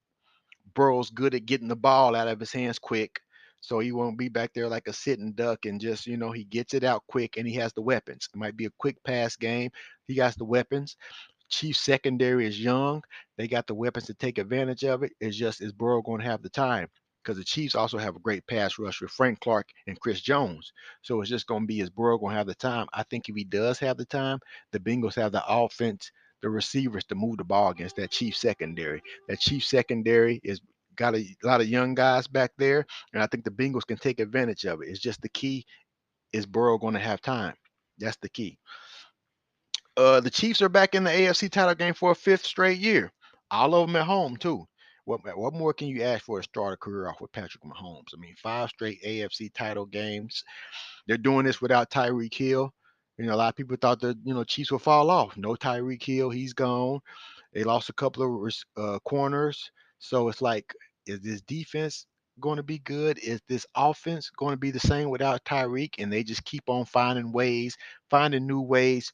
Burrow's 0.74 1.10
good 1.10 1.34
at 1.34 1.46
getting 1.46 1.68
the 1.68 1.76
ball 1.76 2.14
out 2.14 2.28
of 2.28 2.40
his 2.40 2.52
hands 2.52 2.78
quick. 2.78 3.20
So 3.60 3.78
he 3.78 3.92
won't 3.92 4.18
be 4.18 4.28
back 4.28 4.52
there 4.54 4.68
like 4.68 4.88
a 4.88 4.92
sitting 4.92 5.32
duck 5.32 5.66
and 5.66 5.80
just, 5.80 6.06
you 6.06 6.16
know, 6.16 6.32
he 6.32 6.44
gets 6.44 6.74
it 6.74 6.82
out 6.82 7.04
quick 7.06 7.36
and 7.36 7.46
he 7.46 7.54
has 7.54 7.72
the 7.72 7.82
weapons. 7.82 8.28
It 8.32 8.36
might 8.36 8.56
be 8.56 8.64
a 8.64 8.72
quick 8.78 9.02
pass 9.04 9.36
game. 9.36 9.70
He 10.08 10.16
has 10.16 10.34
the 10.34 10.44
weapons. 10.44 10.96
Chief 11.48 11.76
secondary 11.76 12.46
is 12.46 12.60
young. 12.60 13.02
They 13.36 13.46
got 13.46 13.68
the 13.68 13.74
weapons 13.74 14.06
to 14.06 14.14
take 14.14 14.38
advantage 14.38 14.84
of 14.84 15.04
it. 15.04 15.12
It's 15.20 15.36
just 15.36 15.60
is 15.60 15.72
Burrow 15.72 16.02
going 16.02 16.20
to 16.22 16.26
have 16.26 16.42
the 16.42 16.48
time? 16.48 16.88
Because 17.22 17.38
the 17.38 17.44
Chiefs 17.44 17.74
also 17.74 17.98
have 17.98 18.16
a 18.16 18.20
great 18.20 18.46
pass 18.46 18.78
rush 18.78 19.00
with 19.00 19.10
Frank 19.10 19.40
Clark 19.40 19.68
and 19.86 19.98
Chris 20.00 20.20
Jones. 20.20 20.72
So 21.02 21.20
it's 21.20 21.30
just 21.30 21.46
going 21.46 21.62
to 21.62 21.66
be 21.66 21.80
is 21.80 21.90
Burrow 21.90 22.18
going 22.18 22.32
to 22.32 22.38
have 22.38 22.46
the 22.46 22.54
time? 22.54 22.86
I 22.92 23.04
think 23.04 23.28
if 23.28 23.36
he 23.36 23.44
does 23.44 23.78
have 23.78 23.96
the 23.96 24.04
time, 24.04 24.38
the 24.72 24.80
Bengals 24.80 25.14
have 25.14 25.32
the 25.32 25.44
offense 25.46 26.10
the 26.42 26.50
receivers 26.50 27.04
to 27.04 27.14
move 27.14 27.38
the 27.38 27.44
ball 27.44 27.70
against 27.70 27.96
that 27.96 28.10
Chief 28.10 28.36
secondary. 28.36 29.00
That 29.28 29.40
Chief 29.40 29.64
secondary 29.64 30.40
is 30.42 30.60
got 30.96 31.14
a 31.14 31.24
lot 31.42 31.60
of 31.60 31.68
young 31.68 31.94
guys 31.94 32.26
back 32.26 32.50
there, 32.58 32.84
and 33.14 33.22
I 33.22 33.26
think 33.26 33.44
the 33.44 33.50
Bengals 33.50 33.86
can 33.86 33.96
take 33.96 34.20
advantage 34.20 34.64
of 34.64 34.82
it. 34.82 34.88
It's 34.88 34.98
just 34.98 35.22
the 35.22 35.28
key 35.30 35.64
is 36.32 36.44
Burrow 36.44 36.78
going 36.78 36.94
to 36.94 37.00
have 37.00 37.20
time. 37.20 37.54
That's 37.98 38.18
the 38.20 38.28
key. 38.28 38.58
Uh, 39.96 40.20
the 40.20 40.30
Chiefs 40.30 40.62
are 40.62 40.68
back 40.68 40.94
in 40.94 41.04
the 41.04 41.10
AFC 41.10 41.50
title 41.50 41.74
game 41.74 41.94
for 41.94 42.10
a 42.10 42.14
fifth 42.14 42.44
straight 42.44 42.78
year. 42.78 43.12
All 43.50 43.74
of 43.74 43.86
them 43.86 43.96
at 43.96 44.06
home 44.06 44.36
too. 44.36 44.66
What 45.04 45.20
what 45.36 45.52
more 45.54 45.72
can 45.72 45.88
you 45.88 46.02
ask 46.02 46.24
for 46.24 46.38
to 46.38 46.42
start 46.42 46.74
a 46.74 46.76
career 46.76 47.08
off 47.08 47.20
with 47.20 47.32
Patrick 47.32 47.64
Mahomes? 47.64 48.14
I 48.14 48.20
mean, 48.20 48.34
five 48.42 48.68
straight 48.68 49.02
AFC 49.02 49.52
title 49.52 49.86
games. 49.86 50.44
They're 51.06 51.16
doing 51.16 51.44
this 51.44 51.60
without 51.60 51.90
Tyreek 51.90 52.34
Hill. 52.34 52.72
You 53.18 53.26
know, 53.26 53.34
a 53.34 53.36
lot 53.36 53.48
of 53.48 53.56
people 53.56 53.76
thought 53.80 54.00
that 54.00 54.16
you 54.24 54.34
know 54.34 54.44
Chiefs 54.44 54.72
would 54.72 54.82
fall 54.82 55.10
off. 55.10 55.36
No 55.36 55.54
Tyreek 55.54 56.02
Hill, 56.02 56.30
he's 56.30 56.52
gone. 56.52 57.00
They 57.52 57.64
lost 57.64 57.88
a 57.88 57.94
couple 57.94 58.46
of 58.46 58.54
uh, 58.76 58.98
corners, 59.00 59.70
so 59.98 60.28
it's 60.28 60.40
like, 60.40 60.74
is 61.06 61.20
this 61.20 61.42
defense 61.42 62.06
going 62.40 62.56
to 62.56 62.62
be 62.62 62.78
good? 62.78 63.18
Is 63.18 63.40
this 63.48 63.66
offense 63.76 64.30
going 64.30 64.52
to 64.52 64.58
be 64.58 64.70
the 64.70 64.80
same 64.80 65.10
without 65.10 65.44
Tyreek? 65.44 65.94
And 65.98 66.12
they 66.12 66.22
just 66.22 66.44
keep 66.44 66.62
on 66.68 66.84
finding 66.86 67.32
ways, 67.32 67.76
finding 68.10 68.46
new 68.46 68.60
ways 68.62 69.12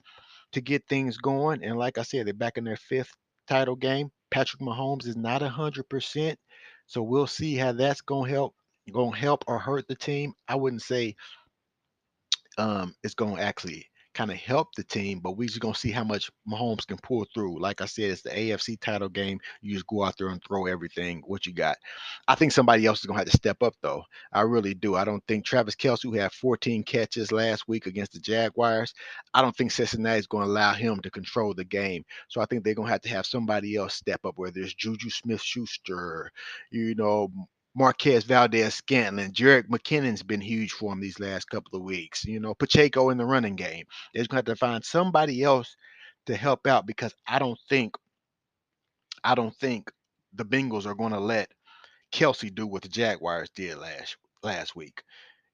to 0.52 0.60
get 0.60 0.86
things 0.88 1.16
going. 1.18 1.64
And 1.64 1.76
like 1.78 1.98
I 1.98 2.02
said, 2.02 2.26
they're 2.26 2.34
back 2.34 2.58
in 2.58 2.64
their 2.64 2.76
fifth 2.76 3.14
title 3.48 3.76
game. 3.76 4.10
Patrick 4.30 4.60
Mahomes 4.60 5.06
is 5.06 5.16
not 5.16 5.42
hundred 5.42 5.88
percent, 5.88 6.38
so 6.86 7.02
we'll 7.02 7.26
see 7.26 7.54
how 7.56 7.72
that's 7.72 8.02
going 8.02 8.28
to 8.28 8.34
help, 8.34 8.54
going 8.92 9.12
to 9.12 9.18
help 9.18 9.44
or 9.46 9.58
hurt 9.58 9.88
the 9.88 9.94
team. 9.94 10.34
I 10.48 10.56
wouldn't 10.56 10.82
say 10.82 11.16
um, 12.58 12.94
it's 13.02 13.14
going 13.14 13.36
to 13.36 13.42
actually 13.42 13.86
kind 14.18 14.32
of 14.32 14.36
help 14.36 14.74
the 14.74 14.82
team, 14.82 15.20
but 15.20 15.36
we're 15.36 15.46
just 15.46 15.60
gonna 15.60 15.72
see 15.72 15.92
how 15.92 16.02
much 16.02 16.28
Mahomes 16.50 16.84
can 16.84 16.96
pull 17.04 17.24
through. 17.32 17.60
Like 17.60 17.80
I 17.80 17.84
said, 17.84 18.10
it's 18.10 18.22
the 18.22 18.30
AFC 18.30 18.76
title 18.80 19.08
game. 19.08 19.38
You 19.62 19.74
just 19.74 19.86
go 19.86 20.02
out 20.02 20.16
there 20.18 20.30
and 20.30 20.42
throw 20.42 20.66
everything 20.66 21.22
what 21.24 21.46
you 21.46 21.52
got. 21.52 21.76
I 22.26 22.34
think 22.34 22.50
somebody 22.50 22.84
else 22.84 22.98
is 22.98 23.06
gonna 23.06 23.20
have 23.20 23.30
to 23.30 23.36
step 23.36 23.62
up 23.62 23.74
though. 23.80 24.02
I 24.32 24.40
really 24.40 24.74
do. 24.74 24.96
I 24.96 25.04
don't 25.04 25.22
think 25.28 25.44
Travis 25.44 25.76
Kelce, 25.76 26.02
who 26.02 26.14
had 26.14 26.32
14 26.32 26.82
catches 26.82 27.30
last 27.30 27.68
week 27.68 27.86
against 27.86 28.12
the 28.12 28.18
Jaguars, 28.18 28.92
I 29.34 29.40
don't 29.40 29.56
think 29.56 29.70
Cincinnati 29.70 30.18
is 30.18 30.26
gonna 30.26 30.46
allow 30.46 30.72
him 30.72 30.98
to 31.02 31.10
control 31.12 31.54
the 31.54 31.64
game. 31.64 32.04
So 32.26 32.40
I 32.40 32.46
think 32.46 32.64
they're 32.64 32.74
gonna 32.74 32.90
have 32.90 33.02
to 33.02 33.10
have 33.10 33.24
somebody 33.24 33.76
else 33.76 33.94
step 33.94 34.24
up, 34.24 34.36
whether 34.36 34.58
it's 34.58 34.74
Juju 34.74 35.10
Smith 35.10 35.42
Schuster, 35.42 36.32
you 36.72 36.96
know, 36.96 37.30
Marquez 37.74 38.24
Valdes-Scantling. 38.24 39.32
Jerick 39.32 39.68
McKinnon's 39.68 40.22
been 40.22 40.40
huge 40.40 40.72
for 40.72 40.92
him 40.92 41.00
these 41.00 41.20
last 41.20 41.48
couple 41.48 41.78
of 41.78 41.84
weeks. 41.84 42.24
You 42.24 42.40
know, 42.40 42.54
Pacheco 42.54 43.10
in 43.10 43.18
the 43.18 43.24
running 43.24 43.56
game. 43.56 43.84
They're 44.14 44.24
going 44.24 44.42
to 44.44 44.50
have 44.50 44.56
to 44.56 44.56
find 44.56 44.84
somebody 44.84 45.42
else 45.42 45.76
to 46.26 46.36
help 46.36 46.66
out 46.66 46.86
because 46.86 47.14
I 47.26 47.38
don't 47.38 47.58
think, 47.68 47.94
I 49.22 49.34
don't 49.34 49.54
think 49.56 49.90
the 50.34 50.44
Bengals 50.44 50.86
are 50.86 50.94
going 50.94 51.12
to 51.12 51.20
let 51.20 51.48
Kelce 52.12 52.54
do 52.54 52.66
what 52.66 52.82
the 52.82 52.88
Jaguars 52.88 53.50
did 53.54 53.78
last 53.78 54.16
last 54.42 54.76
week. 54.76 55.02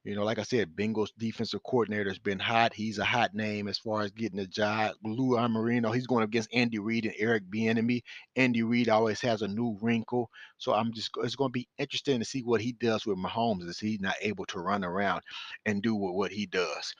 You 0.04 0.14
know, 0.14 0.24
like 0.24 0.38
I 0.38 0.42
said, 0.42 0.76
Bengals 0.76 1.12
defensive 1.16 1.62
coordinator 1.62 2.10
has 2.10 2.18
been 2.18 2.38
hot. 2.38 2.74
He's 2.74 2.98
a 2.98 3.04
hot 3.04 3.34
name 3.34 3.68
as 3.68 3.78
far 3.78 4.02
as 4.02 4.10
getting 4.10 4.38
a 4.38 4.46
job. 4.46 4.92
Lou 5.02 5.38
Anarumo, 5.38 5.94
he's 5.94 6.06
going 6.06 6.24
against 6.24 6.52
Andy 6.52 6.78
Reid 6.78 7.06
and 7.06 7.14
Eric 7.18 7.44
Bieniemy. 7.50 8.02
Andy 8.36 8.62
Reid 8.62 8.90
always 8.90 9.22
has 9.22 9.40
a 9.40 9.48
new 9.48 9.78
wrinkle, 9.80 10.28
so 10.58 10.74
I'm 10.74 10.92
just 10.92 11.10
it's 11.22 11.36
going 11.36 11.48
to 11.48 11.52
be 11.52 11.68
interesting 11.78 12.18
to 12.18 12.24
see 12.24 12.42
what 12.42 12.60
he 12.60 12.72
does 12.72 13.06
with 13.06 13.16
Mahomes. 13.16 13.66
Is 13.66 13.80
he 13.80 13.96
not 13.98 14.16
able 14.20 14.44
to 14.46 14.60
run 14.60 14.84
around 14.84 15.22
and 15.64 15.82
do 15.82 15.94
what, 15.94 16.14
what 16.14 16.32
he 16.32 16.44
does? 16.44 16.94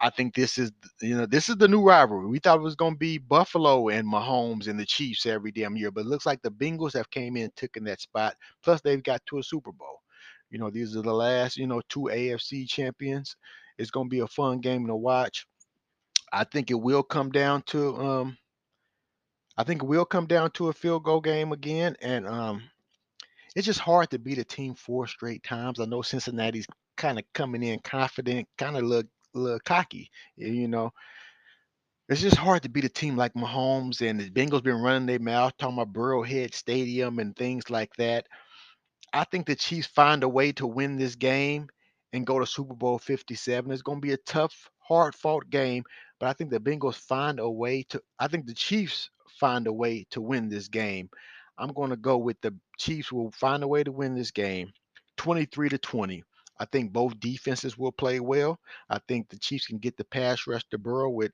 I 0.00 0.10
think 0.10 0.34
this 0.34 0.58
is 0.58 0.72
you 1.00 1.16
know 1.16 1.26
this 1.26 1.48
is 1.48 1.56
the 1.58 1.68
new 1.68 1.82
rivalry. 1.84 2.26
We 2.26 2.40
thought 2.40 2.58
it 2.58 2.62
was 2.62 2.74
going 2.74 2.94
to 2.94 2.98
be 2.98 3.18
Buffalo 3.18 3.88
and 3.88 4.06
Mahomes 4.06 4.66
and 4.66 4.80
the 4.80 4.84
Chiefs 4.84 5.26
every 5.26 5.52
damn 5.52 5.76
year, 5.76 5.92
but 5.92 6.00
it 6.00 6.08
looks 6.08 6.26
like 6.26 6.42
the 6.42 6.50
Bengals 6.50 6.94
have 6.94 7.08
came 7.10 7.36
in, 7.36 7.52
taken 7.54 7.84
that 7.84 8.00
spot. 8.00 8.34
Plus, 8.64 8.80
they've 8.80 9.02
got 9.02 9.24
to 9.26 9.38
a 9.38 9.44
Super 9.44 9.70
Bowl. 9.70 10.01
You 10.52 10.60
know, 10.60 10.70
these 10.70 10.96
are 10.96 11.02
the 11.02 11.14
last, 11.14 11.58
you 11.58 11.66
know, 11.66 11.82
two 11.90 12.10
AFC 12.12 12.68
champions. 12.68 13.36
It's 13.78 13.90
going 13.90 14.08
to 14.08 14.10
be 14.10 14.20
a 14.20 14.28
fun 14.28 14.60
game 14.60 14.86
to 14.88 14.96
watch. 14.96 15.46
I 16.32 16.44
think 16.44 16.70
it 16.70 16.74
will 16.80 17.04
come 17.04 17.30
down 17.32 17.62
to 17.68 17.96
um 17.96 18.38
I 19.56 19.64
think 19.64 19.82
it 19.82 19.86
will 19.86 20.04
come 20.06 20.26
down 20.26 20.50
to 20.52 20.68
a 20.68 20.74
field 20.74 21.04
goal 21.04 21.20
game 21.22 21.52
again 21.52 21.96
and 22.02 22.26
um 22.28 22.70
it's 23.56 23.66
just 23.66 23.80
hard 23.80 24.10
to 24.10 24.18
beat 24.18 24.38
a 24.38 24.44
team 24.44 24.74
four 24.74 25.06
straight 25.08 25.42
times. 25.44 25.80
I 25.80 25.86
know 25.86 26.02
Cincinnati's 26.02 26.66
kind 26.96 27.18
of 27.18 27.24
coming 27.34 27.62
in 27.62 27.80
confident, 27.80 28.48
kind 28.58 28.76
of 28.76 28.84
look 28.84 29.06
look 29.34 29.64
cocky, 29.64 30.10
you 30.36 30.68
know. 30.68 30.92
it's 32.08 32.20
just 32.20 32.36
hard 32.36 32.62
to 32.62 32.68
beat 32.68 32.84
a 32.84 32.88
team 32.88 33.16
like 33.16 33.34
Mahomes 33.34 34.06
and 34.06 34.20
the 34.20 34.30
Bengals 34.30 34.62
been 34.62 34.82
running 34.82 35.06
their 35.06 35.18
mouth 35.18 35.52
talking 35.58 35.78
about 35.78 35.92
Burrowhead 35.94 36.54
Stadium 36.54 37.18
and 37.18 37.34
things 37.36 37.70
like 37.70 37.94
that. 37.96 38.26
I 39.12 39.24
think 39.24 39.46
the 39.46 39.56
Chiefs 39.56 39.88
find 39.88 40.22
a 40.22 40.28
way 40.28 40.52
to 40.52 40.66
win 40.66 40.96
this 40.96 41.16
game 41.16 41.68
and 42.12 42.26
go 42.26 42.38
to 42.38 42.46
Super 42.46 42.74
Bowl 42.74 42.98
57. 42.98 43.70
It's 43.70 43.82
going 43.82 43.98
to 44.00 44.06
be 44.06 44.12
a 44.12 44.18
tough, 44.18 44.70
hard 44.78 45.14
fought 45.14 45.48
game, 45.50 45.84
but 46.18 46.28
I 46.28 46.32
think 46.32 46.50
the 46.50 46.60
Bengals 46.60 46.96
find 46.96 47.38
a 47.38 47.48
way 47.48 47.84
to, 47.90 48.02
I 48.18 48.28
think 48.28 48.46
the 48.46 48.54
Chiefs 48.54 49.10
find 49.38 49.66
a 49.66 49.72
way 49.72 50.06
to 50.10 50.20
win 50.20 50.48
this 50.48 50.68
game. 50.68 51.10
I'm 51.58 51.72
going 51.72 51.90
to 51.90 51.96
go 51.96 52.16
with 52.16 52.40
the 52.40 52.54
Chiefs 52.78 53.12
will 53.12 53.30
find 53.32 53.62
a 53.62 53.68
way 53.68 53.84
to 53.84 53.92
win 53.92 54.14
this 54.14 54.30
game 54.30 54.72
23 55.18 55.68
to 55.70 55.78
20. 55.78 56.24
I 56.58 56.64
think 56.66 56.92
both 56.92 57.18
defenses 57.20 57.76
will 57.76 57.92
play 57.92 58.20
well. 58.20 58.58
I 58.88 58.98
think 59.08 59.28
the 59.28 59.38
Chiefs 59.38 59.66
can 59.66 59.78
get 59.78 59.96
the 59.96 60.04
pass 60.04 60.46
rush 60.46 60.64
to 60.70 60.78
Burrow 60.78 61.10
with 61.10 61.32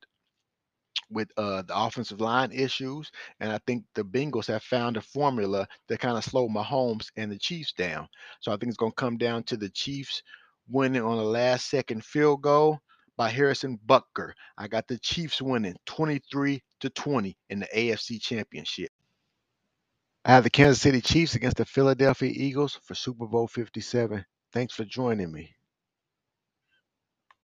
with 1.11 1.29
uh, 1.37 1.63
the 1.63 1.77
offensive 1.77 2.21
line 2.21 2.53
issues, 2.53 3.11
and 3.41 3.53
I 3.53 3.59
think 3.67 3.85
the 3.95 4.05
Bengals 4.05 4.47
have 4.49 4.63
found 4.63 4.97
a 4.97 5.01
formula 5.01 5.67
that 5.89 6.01
kind 6.01 6.17
of 6.17 6.25
slow 6.25 6.49
Mahomes 6.49 7.11
and 7.17 7.31
the 7.31 7.39
Chiefs 7.39 7.73
down. 7.73 8.09
So 8.41 8.53
I 8.53 8.57
think 8.57 8.69
it's 8.69 8.77
going 8.77 8.93
to 8.93 8.97
come 8.97 9.17
down 9.17 9.43
to 9.45 9.57
the 9.57 9.71
Chiefs 9.71 10.23
winning 10.69 11.03
on 11.03 11.19
a 11.19 11.23
last 11.23 11.71
second 11.71 12.05
field 12.05 12.43
goal 12.43 12.81
by 13.17 13.29
Harrison 13.29 13.79
Butker. 13.87 14.33
I 14.57 14.69
got 14.69 14.87
the 14.87 14.99
Chiefs 14.99 15.43
winning 15.43 15.77
23 15.87 16.63
to 16.81 16.91
20 16.91 17.37
in 17.51 17.61
the 17.61 17.69
AFC 17.75 18.21
Championship. 18.21 18.91
I 20.25 20.33
have 20.33 20.45
the 20.45 20.51
Kansas 20.51 20.81
City 20.81 21.01
Chiefs 21.01 21.35
against 21.35 21.57
the 21.57 21.65
Philadelphia 21.65 22.31
Eagles 22.35 22.79
for 22.85 22.95
Super 22.95 23.27
Bowl 23.27 23.49
57. 23.49 24.25
Thanks 24.53 24.75
for 24.75 24.85
joining 24.85 25.33
me. 25.33 25.58